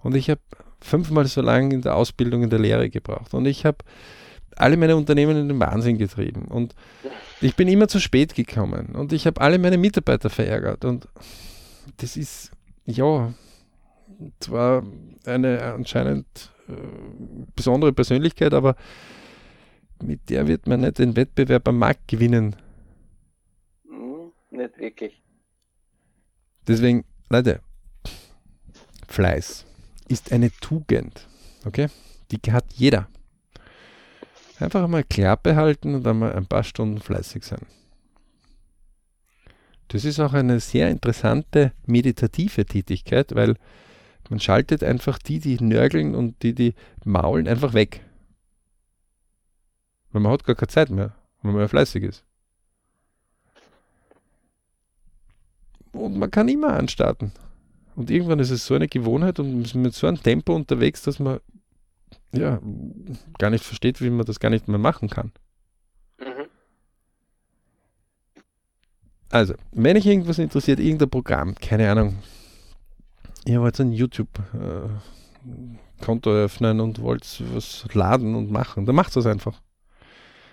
[0.00, 0.40] Und ich habe
[0.80, 3.34] fünfmal so lange in der Ausbildung, in der Lehre gebraucht.
[3.34, 3.78] Und ich habe
[4.56, 6.46] alle meine Unternehmen in den Wahnsinn getrieben.
[6.46, 6.74] Und
[7.40, 8.94] ich bin immer zu spät gekommen.
[8.94, 10.84] Und ich habe alle meine Mitarbeiter verärgert.
[10.84, 11.08] Und
[11.98, 12.52] das ist,
[12.84, 13.32] ja,
[14.40, 14.84] zwar
[15.24, 16.72] eine anscheinend äh,
[17.54, 18.76] besondere Persönlichkeit, aber
[20.02, 22.56] mit der wird man nicht den Wettbewerb am Markt gewinnen.
[23.88, 25.22] Hm, nicht wirklich.
[26.66, 27.60] Deswegen, Leute,
[29.08, 29.64] Fleiß
[30.08, 31.26] ist eine Tugend.
[31.64, 31.88] Okay?
[32.30, 33.08] Die hat jeder.
[34.58, 37.66] Einfach einmal Klappe halten und einmal ein paar Stunden fleißig sein.
[39.88, 43.56] Das ist auch eine sehr interessante meditative Tätigkeit, weil
[44.30, 46.74] man schaltet einfach die, die nörgeln und die, die
[47.04, 48.02] maulen, einfach weg.
[50.12, 52.24] Weil man hat gar keine Zeit mehr, wenn man ja fleißig ist.
[55.92, 57.32] Und man kann immer anstarten.
[57.94, 61.02] Und irgendwann ist es so eine Gewohnheit und man ist mit so einem Tempo unterwegs,
[61.02, 61.40] dass man
[62.32, 62.60] ja
[63.38, 65.32] gar nicht versteht, wie man das gar nicht mehr machen kann.
[66.18, 66.46] Mhm.
[69.30, 72.18] Also, wenn euch irgendwas interessiert, irgendein Programm, keine Ahnung,
[73.46, 79.60] ihr wollt ein YouTube-Konto öffnen und wollt was laden und machen, dann macht es einfach.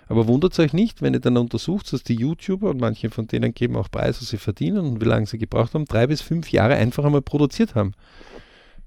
[0.06, 3.54] Aber wundert euch nicht, wenn ihr dann untersucht, dass die YouTuber und manche von denen
[3.54, 6.52] geben auch Preise, was sie verdienen und wie lange sie gebraucht haben, drei bis fünf
[6.52, 7.92] Jahre einfach einmal produziert haben.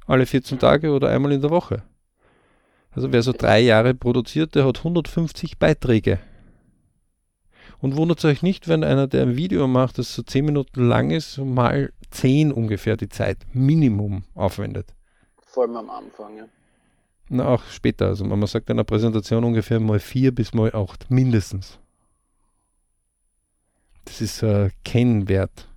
[0.06, 1.84] Alle 14 Tage oder einmal in der Woche.
[2.92, 6.20] Also wer so drei Jahre produziert, der hat 150 Beiträge.
[7.80, 11.12] Und wundert euch nicht, wenn einer, der ein Video macht, das so 10 Minuten lang
[11.12, 14.94] ist, mal 10 ungefähr die Zeit Minimum aufwendet.
[15.44, 16.46] Vor allem am Anfang, ja.
[17.30, 18.08] Na, auch später.
[18.08, 21.80] Also man sagt in einer Präsentation ungefähr mal 4 bis mal 8, mindestens.
[24.06, 25.68] Das ist ein äh, Kennwert.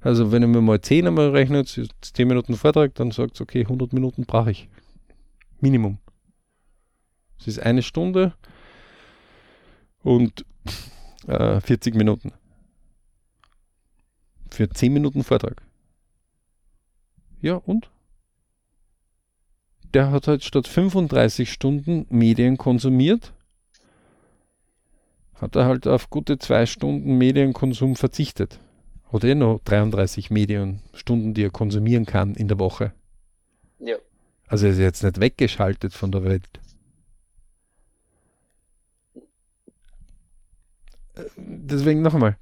[0.00, 1.68] Also wenn ihr mir mal 10 einmal rechnet,
[2.00, 4.68] 10 Minuten Vortrag, dann sagt es, okay, 100 Minuten brauche ich.
[5.60, 5.98] Minimum.
[7.38, 8.34] Es ist eine Stunde
[10.02, 10.44] und
[11.26, 12.32] äh, 40 Minuten.
[14.50, 15.62] Für 10 Minuten Vortrag.
[17.40, 17.90] Ja, und?
[19.94, 23.32] Der hat halt statt 35 Stunden Medien konsumiert,
[25.40, 28.60] hat er halt auf gute zwei Stunden Medienkonsum verzichtet.
[29.12, 32.92] Hat er noch 33 Medienstunden, die er konsumieren kann in der Woche.
[33.78, 33.96] Ja.
[34.46, 36.48] Also er ist jetzt nicht weggeschaltet von der Welt.
[41.36, 42.36] Deswegen noch einmal.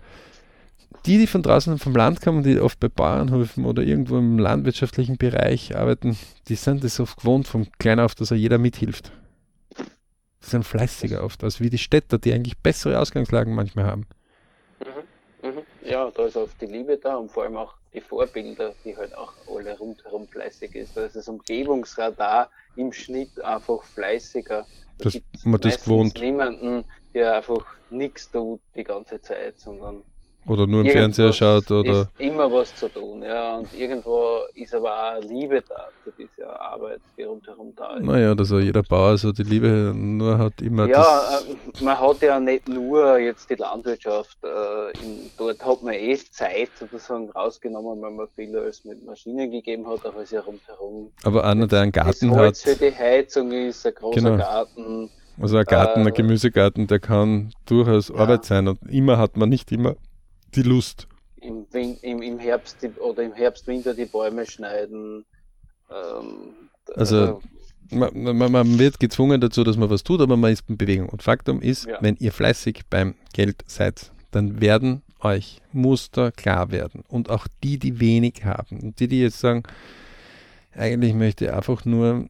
[1.07, 5.17] Die, die von draußen vom Land kommen, die oft bei Bauernhöfen oder irgendwo im landwirtschaftlichen
[5.17, 6.19] Bereich arbeiten,
[6.49, 9.13] die sind es oft gewohnt von klein auf, dass er jeder mithilft.
[9.79, 14.07] Die sind fleißiger oft, als wie die Städter, die eigentlich bessere Ausgangslagen manchmal haben.
[15.43, 15.63] Mhm, mhm.
[15.85, 19.17] Ja, da ist oft die Liebe da und vor allem auch die Vorbilder, die halt
[19.17, 20.97] auch alle rundherum fleißig ist.
[20.97, 24.67] Da ist das Umgebungsradar im Schnitt einfach fleißiger.
[24.99, 26.21] Da das, man das gewohnt.
[26.21, 26.85] niemanden,
[27.15, 30.03] der einfach nichts tut die ganze Zeit, sondern
[30.49, 32.03] oder nur im Fernseher schaut oder.
[32.03, 33.59] Ist immer was zu tun, ja.
[33.59, 38.05] Und irgendwo ist aber auch Liebe da für diese Arbeit, die rundherum da ist.
[38.05, 40.89] Naja, dass auch jeder Bauer so die Liebe nur hat immer.
[40.89, 44.39] Ja, äh, man hat ja nicht nur jetzt die Landwirtschaft.
[44.43, 49.51] Äh, in, dort hat man eh Zeit sozusagen rausgenommen, weil man viel als mit Maschinen
[49.51, 51.13] gegeben hat, auch als ja rundherum.
[51.25, 52.57] Aber einer, der einen Garten hat.
[52.57, 54.37] für die Heizung ist, ein großer genau.
[54.39, 55.11] Garten.
[55.41, 58.17] Also ein Garten, äh, ein Gemüsegarten, der kann durchaus ja.
[58.17, 59.97] Arbeit sein und immer hat man nicht immer
[60.55, 61.07] die Lust.
[61.37, 61.67] Im,
[62.03, 65.25] im, im Herbst oder im Herbst, Winter die Bäume schneiden.
[65.91, 66.55] Ähm,
[66.95, 67.41] also,
[67.91, 71.09] man, man, man, wird gezwungen dazu, dass man was tut, aber man ist in Bewegung.
[71.09, 71.99] Und Faktum ist, ja.
[72.01, 77.03] wenn ihr fleißig beim Geld seid, dann werden euch Muster klar werden.
[77.09, 78.81] Und auch die, die wenig haben.
[78.81, 79.63] Und die, die jetzt sagen,
[80.75, 82.29] eigentlich möchte ich einfach nur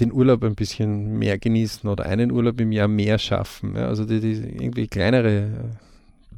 [0.00, 3.76] den Urlaub ein bisschen mehr genießen oder einen Urlaub im Jahr mehr schaffen.
[3.76, 5.78] Ja, also die, die irgendwie kleinere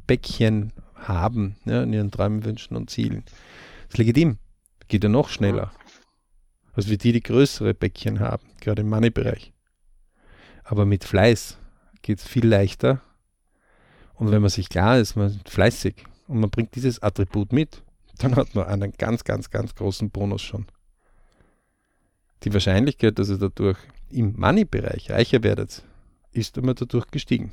[0.05, 3.23] Bäckchen haben ja, in ihren Träumen, Wünschen und Zielen.
[3.25, 4.37] Das ist legitim.
[4.87, 5.71] Geht ja noch schneller.
[6.73, 9.53] Als wie die, die größere Bäckchen haben, gerade im Money-Bereich.
[10.63, 11.57] Aber mit Fleiß
[12.01, 13.01] geht es viel leichter.
[14.15, 17.83] Und wenn man sich klar ist, man ist fleißig und man bringt dieses Attribut mit,
[18.17, 20.65] dann hat man einen ganz, ganz, ganz großen Bonus schon.
[22.43, 23.77] Die Wahrscheinlichkeit, dass ihr dadurch
[24.09, 25.83] im Money-Bereich reicher werdet,
[26.31, 27.51] ist immer dadurch gestiegen.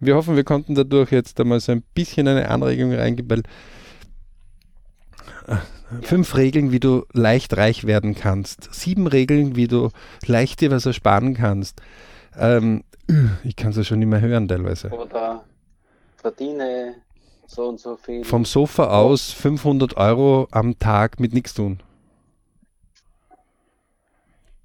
[0.00, 3.42] Wir hoffen, wir konnten dadurch jetzt einmal so ein bisschen eine Anregung reingeben, weil
[5.46, 5.58] äh,
[6.02, 8.74] fünf Regeln, wie du leicht reich werden kannst.
[8.74, 9.90] Sieben Regeln, wie du
[10.26, 11.80] leicht dir was ersparen kannst.
[12.36, 12.84] Ähm,
[13.44, 14.90] ich kann es ja schon nicht mehr hören teilweise.
[14.90, 15.44] Oder
[16.16, 16.96] verdiene
[17.46, 18.24] so und so viel.
[18.24, 21.80] Vom Sofa aus 500 Euro am Tag mit nichts tun.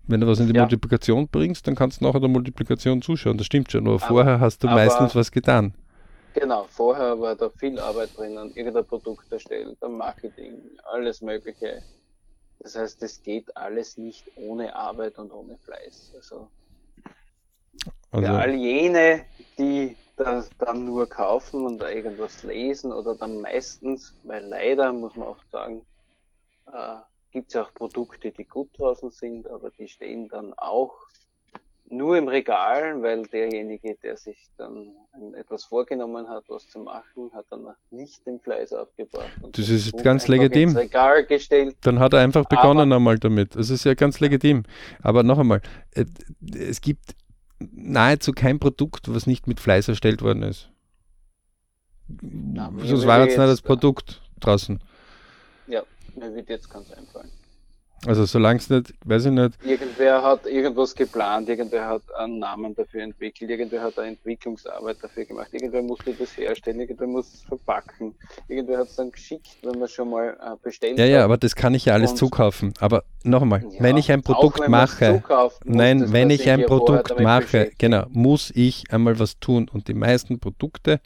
[0.07, 0.61] Wenn du was in die ja.
[0.61, 3.37] Multiplikation bringst, dann kannst du nachher der Multiplikation zuschauen.
[3.37, 5.73] Das stimmt schon, aber, aber vorher hast du meistens was getan.
[6.33, 10.53] Genau, vorher war da viel Arbeit drinnen, irgendein Produkt erstellt, ein Marketing,
[10.91, 11.83] alles Mögliche.
[12.59, 16.13] Das heißt, es geht alles nicht ohne Arbeit und ohne Fleiß.
[16.15, 16.49] Also,
[18.11, 19.25] also für all jene,
[19.57, 25.29] die das dann nur kaufen und irgendwas lesen oder dann meistens, weil leider muss man
[25.29, 25.81] auch sagen,
[26.67, 26.97] äh,
[27.31, 30.93] gibt es auch Produkte, die gut draußen sind, aber die stehen dann auch
[31.91, 34.91] nur im Regal, weil derjenige, der sich dann
[35.35, 39.31] etwas vorgenommen hat, was zu machen, hat dann nicht den Fleiß aufgebracht.
[39.51, 40.75] das ist ganz legitim.
[40.75, 41.77] Regal gestellt.
[41.81, 43.55] Dann hat er einfach begonnen einmal damit.
[43.55, 44.63] Das ist ja ganz legitim.
[45.01, 45.61] Aber noch einmal,
[45.95, 46.05] äh,
[46.55, 47.15] es gibt
[47.59, 50.69] nahezu kein Produkt, was nicht mit Fleiß erstellt worden ist.
[52.53, 54.79] Ja, Sonst war jetzt nicht das Produkt draußen.
[55.67, 55.83] Ja,
[56.15, 57.29] mir wird jetzt ganz einfallen.
[58.05, 59.53] Also solange es nicht, weiß ich nicht.
[59.65, 65.25] Irgendwer hat irgendwas geplant, irgendwer hat einen Namen dafür entwickelt, irgendwer hat eine Entwicklungsarbeit dafür
[65.25, 68.15] gemacht, irgendwer musste das herstellen, irgendwer muss es verpacken,
[68.47, 71.55] irgendwer hat es dann geschickt, wenn man schon mal äh, bestellt Ja, ja, aber das
[71.55, 72.73] kann ich ja alles zukaufen.
[72.79, 76.65] Aber noch einmal, ja, wenn ich ein Produkt auch, mache, zukauft, nein, wenn ich ein
[76.65, 79.69] Produkt mache, genau, muss ich einmal was tun.
[79.71, 81.01] Und die meisten Produkte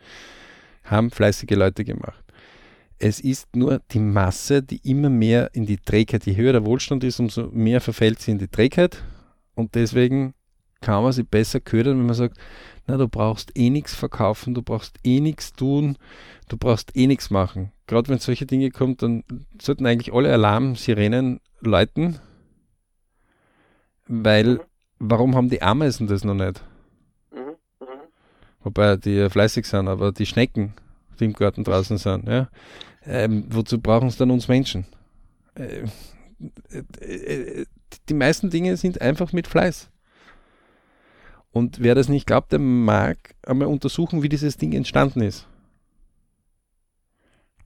[0.84, 2.23] haben fleißige Leute gemacht.
[3.06, 7.04] Es ist nur die Masse, die immer mehr in die Trägheit, je höher der Wohlstand
[7.04, 9.04] ist, umso mehr verfällt sie in die Trägheit.
[9.56, 10.36] Und deswegen
[10.80, 12.38] kann man sie besser ködern, wenn man sagt,
[12.88, 15.98] na, du brauchst eh nichts verkaufen, du brauchst eh nichts tun,
[16.48, 17.74] du brauchst eh nichts machen.
[17.88, 19.26] Gerade wenn solche Dinge kommen, dann
[19.62, 22.20] sollten eigentlich alle Alarmsirenen läuten,
[24.08, 24.60] weil mhm.
[25.00, 26.64] warum haben die Ameisen das noch nicht?
[27.34, 27.58] Mhm.
[27.82, 27.86] Mhm.
[28.64, 30.74] Wobei die ja fleißig sind, aber die Schnecken,
[31.20, 32.48] die im Garten draußen sind, ja,
[33.06, 34.86] ähm, wozu brauchen es dann uns Menschen?
[35.56, 35.86] Äh,
[36.72, 37.66] äh, äh,
[38.10, 39.90] die meisten Dinge sind einfach mit Fleiß.
[41.52, 45.48] Und wer das nicht glaubt, der mag einmal untersuchen, wie dieses Ding entstanden ist.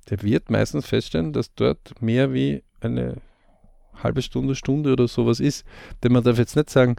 [0.10, 3.18] Der wird meistens feststellen, dass dort mehr wie eine
[4.04, 5.66] halbe Stunde, Stunde oder sowas ist.
[6.04, 6.98] Denn man darf jetzt nicht sagen,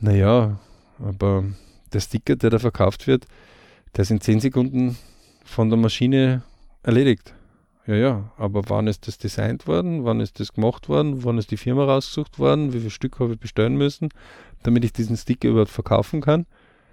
[0.00, 0.60] naja,
[0.98, 1.44] aber
[1.92, 3.26] der Sticker, der da verkauft wird,
[3.96, 4.96] der ist in 10 Sekunden
[5.44, 6.42] von der Maschine
[6.82, 7.34] erledigt.
[7.88, 10.04] Ja, ja, aber wann ist das designt worden?
[10.04, 11.24] Wann ist das gemacht worden?
[11.24, 12.74] Wann ist die Firma rausgesucht worden?
[12.74, 14.10] Wie viele Stück habe ich bestellen müssen,
[14.62, 16.44] damit ich diesen Sticker überhaupt verkaufen kann?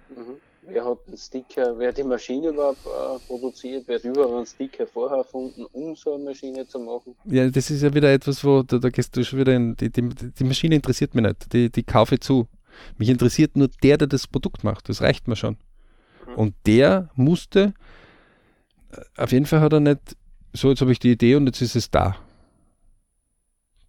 [0.08, 0.36] Mhm.
[0.62, 3.84] Wer hat den Sticker, wer hat die Maschine überhaupt äh, produziert?
[3.86, 7.14] Wer hat überhaupt einen Sticker vorher erfunden, um so eine Maschine zu machen?
[7.26, 9.90] Ja, das ist ja wieder etwas, wo da, da gehst du schon wieder in, die,
[9.90, 12.48] die, die Maschine interessiert mich nicht, die, die kaufe zu.
[12.96, 15.58] Mich interessiert nur der, der das Produkt macht, das reicht mir schon.
[16.26, 16.34] Mhm.
[16.36, 17.74] Und der musste,
[18.92, 20.16] äh, auf jeden Fall hat er nicht
[20.56, 22.16] so, jetzt habe ich die Idee und jetzt ist es da.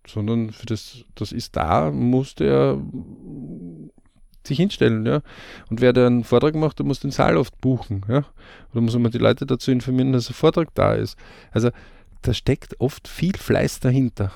[0.07, 2.81] Sondern für das, das ist da, musste er
[4.45, 5.21] sich hinstellen, ja.
[5.69, 8.25] Und wer da einen Vortrag macht, der muss den Saal oft buchen, ja.
[8.71, 11.17] Oder muss man die Leute dazu informieren, dass ein Vortrag da ist.
[11.51, 11.69] Also
[12.21, 14.31] da steckt oft viel Fleiß dahinter.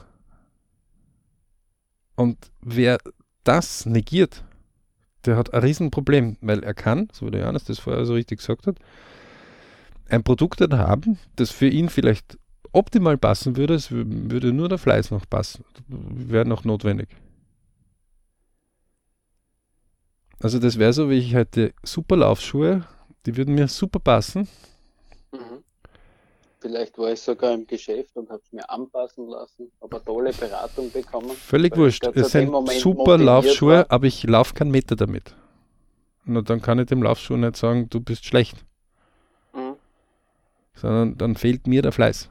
[2.15, 2.97] Und wer
[3.43, 4.43] das negiert,
[5.25, 8.39] der hat ein Riesenproblem, weil er kann, so wie der Johannes das vorher so richtig
[8.39, 8.77] gesagt hat,
[10.11, 12.37] ein Produkt haben, das für ihn vielleicht
[12.73, 17.09] optimal passen würde, es würde nur der Fleiß noch passen, wäre noch notwendig.
[20.39, 22.85] Also das wäre so, wie ich hätte super Laufschuhe,
[23.25, 24.47] die würden mir super passen.
[25.31, 25.63] Mhm.
[26.59, 30.91] Vielleicht war ich sogar im Geschäft und habe es mir anpassen lassen, aber tolle Beratung
[30.91, 31.31] bekommen.
[31.31, 32.05] Völlig wurscht.
[32.13, 33.85] Es sind super Laufschuhe, war.
[33.89, 35.35] aber ich laufe keinen Meter damit.
[36.25, 38.63] Und dann kann ich dem Laufschuh nicht sagen, du bist schlecht
[40.73, 42.29] sondern dann fehlt mir der Fleiß.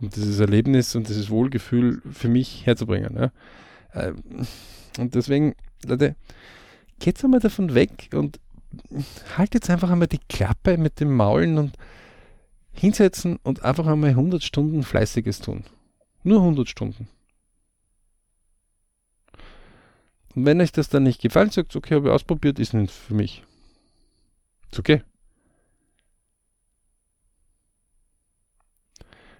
[0.00, 3.16] Um dieses Erlebnis und dieses Wohlgefühl für mich herzubringen.
[3.16, 3.32] Ja.
[3.94, 4.16] Ähm,
[4.98, 5.54] und deswegen,
[5.84, 6.16] Leute,
[7.00, 8.38] geht's einmal davon weg und
[9.36, 11.76] haltet jetzt einfach einmal die Klappe mit dem Maulen und
[12.72, 15.64] hinsetzen und einfach einmal 100 Stunden Fleißiges tun.
[16.22, 17.08] Nur 100 Stunden.
[20.34, 23.14] Und wenn euch das dann nicht gefällt, sagt, okay, habe ich ausprobiert, ist nicht für
[23.14, 23.42] mich.
[24.70, 25.02] Ist okay.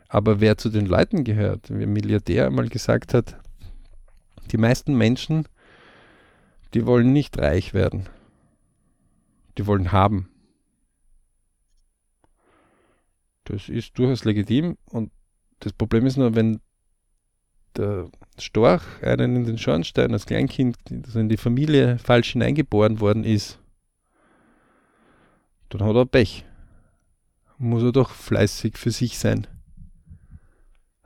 [0.08, 3.38] Aber wer zu den Leuten gehört, wie ein Milliardär einmal gesagt hat,
[4.50, 5.46] die meisten Menschen,
[6.72, 8.08] die wollen nicht reich werden.
[9.58, 10.30] Die wollen haben.
[13.44, 15.10] Das ist durchaus legitim und
[15.60, 16.60] das Problem ist nur, wenn
[17.76, 23.24] der Storch einen in den Schornstein als Kleinkind, das in die Familie falsch hineingeboren worden
[23.24, 23.58] ist,
[25.70, 26.44] dann hat er Pech.
[27.58, 29.46] Muss er doch fleißig für sich sein.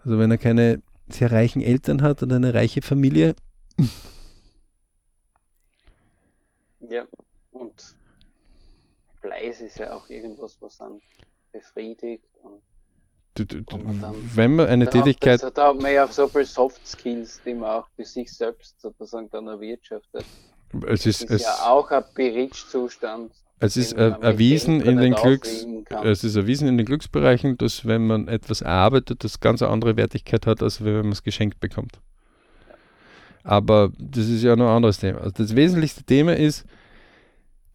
[0.05, 3.35] Also wenn er keine sehr reichen Eltern hat und eine reiche Familie.
[6.81, 7.07] Ja,
[7.53, 7.97] und
[9.21, 11.01] Fleiß ist ja auch irgendwas, was dann
[11.53, 12.25] befriedigt.
[12.43, 12.63] Und,
[13.35, 15.43] du, du, du, dann, wenn man eine Tätigkeit.
[15.43, 18.81] Hat, da hat man ja so viele Soft Skills, die man auch für sich selbst
[18.81, 20.25] sozusagen dann erwirtschaftet.
[20.87, 23.33] Es ist, das ist es, ja auch ein Berichtzustand.
[23.63, 25.69] Es ist äh, erwiesen in den Glücks,
[26.03, 30.49] es ist erwiesen in den Glücksbereichen, dass wenn man etwas erarbeitet, das ganz andere Wertigkeit
[30.49, 32.01] hat, als wenn man es geschenkt bekommt.
[33.45, 35.21] Aber das ist ja noch ein anderes Thema.
[35.21, 36.65] Also das wesentlichste Thema ist,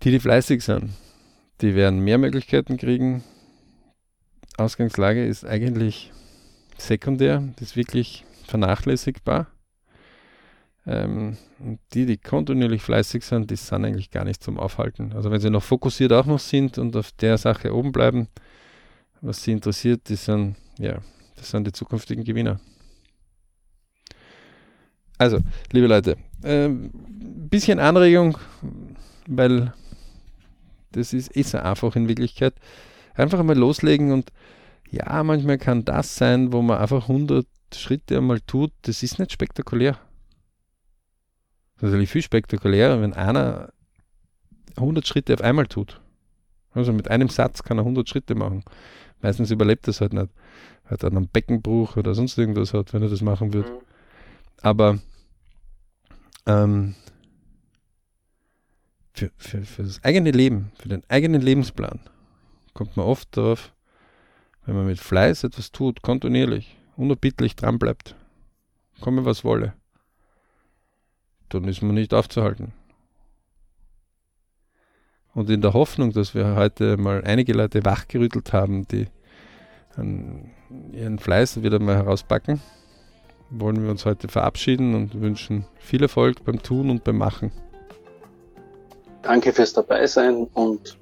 [0.04, 0.90] die, die fleißig sind,
[1.62, 3.24] die werden mehr Möglichkeiten kriegen.
[4.58, 6.12] Ausgangslage ist eigentlich
[6.78, 9.48] sekundär, das ist wirklich vernachlässigbar.
[10.88, 11.36] Ähm,
[11.94, 15.12] die, die kontinuierlich fleißig sind, die sind eigentlich gar nicht zum Aufhalten.
[15.14, 18.30] Also wenn sie noch fokussiert auch noch sind und auf der Sache oben bleiben,
[19.20, 21.00] was sie interessiert, die sind, ja,
[21.36, 22.62] das sind die zukünftigen Gewinner.
[25.18, 25.40] Also,
[25.72, 28.38] liebe Leute, ein äh, bisschen Anregung,
[29.28, 29.74] weil
[30.92, 32.54] das ist, ist einfach in Wirklichkeit.
[33.14, 34.32] Einfach einmal loslegen und
[34.90, 38.72] ja, manchmal kann das sein, wo man einfach 100 Schritte einmal tut.
[38.84, 40.00] Das ist nicht spektakulär.
[41.78, 43.72] Das ist natürlich viel spektakulärer, wenn einer
[44.78, 46.02] 100 Schritte auf einmal tut.
[46.72, 48.64] Also mit einem Satz kann er 100 Schritte machen.
[49.22, 50.30] Meistens überlebt das halt nicht.
[50.86, 53.70] Hat dann einen Beckenbruch oder sonst irgendwas hat, wenn er das machen würde.
[53.70, 53.78] Mhm.
[54.62, 55.00] Aber
[56.46, 56.96] ähm,
[59.14, 62.00] für, für, für das eigene Leben, für den eigenen Lebensplan,
[62.74, 63.74] kommt man oft darauf,
[64.66, 68.16] wenn man mit Fleiß etwas tut, kontinuierlich, unerbittlich dran bleibt,
[69.02, 69.74] komme was wolle,
[71.50, 72.74] dann ist man nicht aufzuhalten.
[75.34, 79.08] Und in der Hoffnung, dass wir heute mal einige Leute wachgerüttelt haben, die
[80.92, 82.62] ihren Fleiß wieder mal herauspacken,
[83.50, 87.52] wollen wir uns heute verabschieden und wünschen viel Erfolg beim Tun und beim Machen.
[89.22, 90.98] Danke fürs Dabeisein und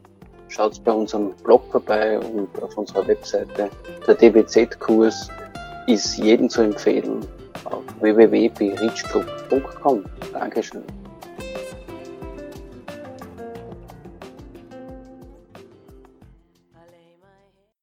[0.48, 3.70] schaut bei unserem Blog vorbei und auf unserer Webseite.
[4.08, 5.30] Der DBZ-Kurs
[5.88, 7.26] ist jedem zu empfehlen
[8.06, 10.04] auf www.berichclub.com.
[10.34, 10.84] Dankeschön.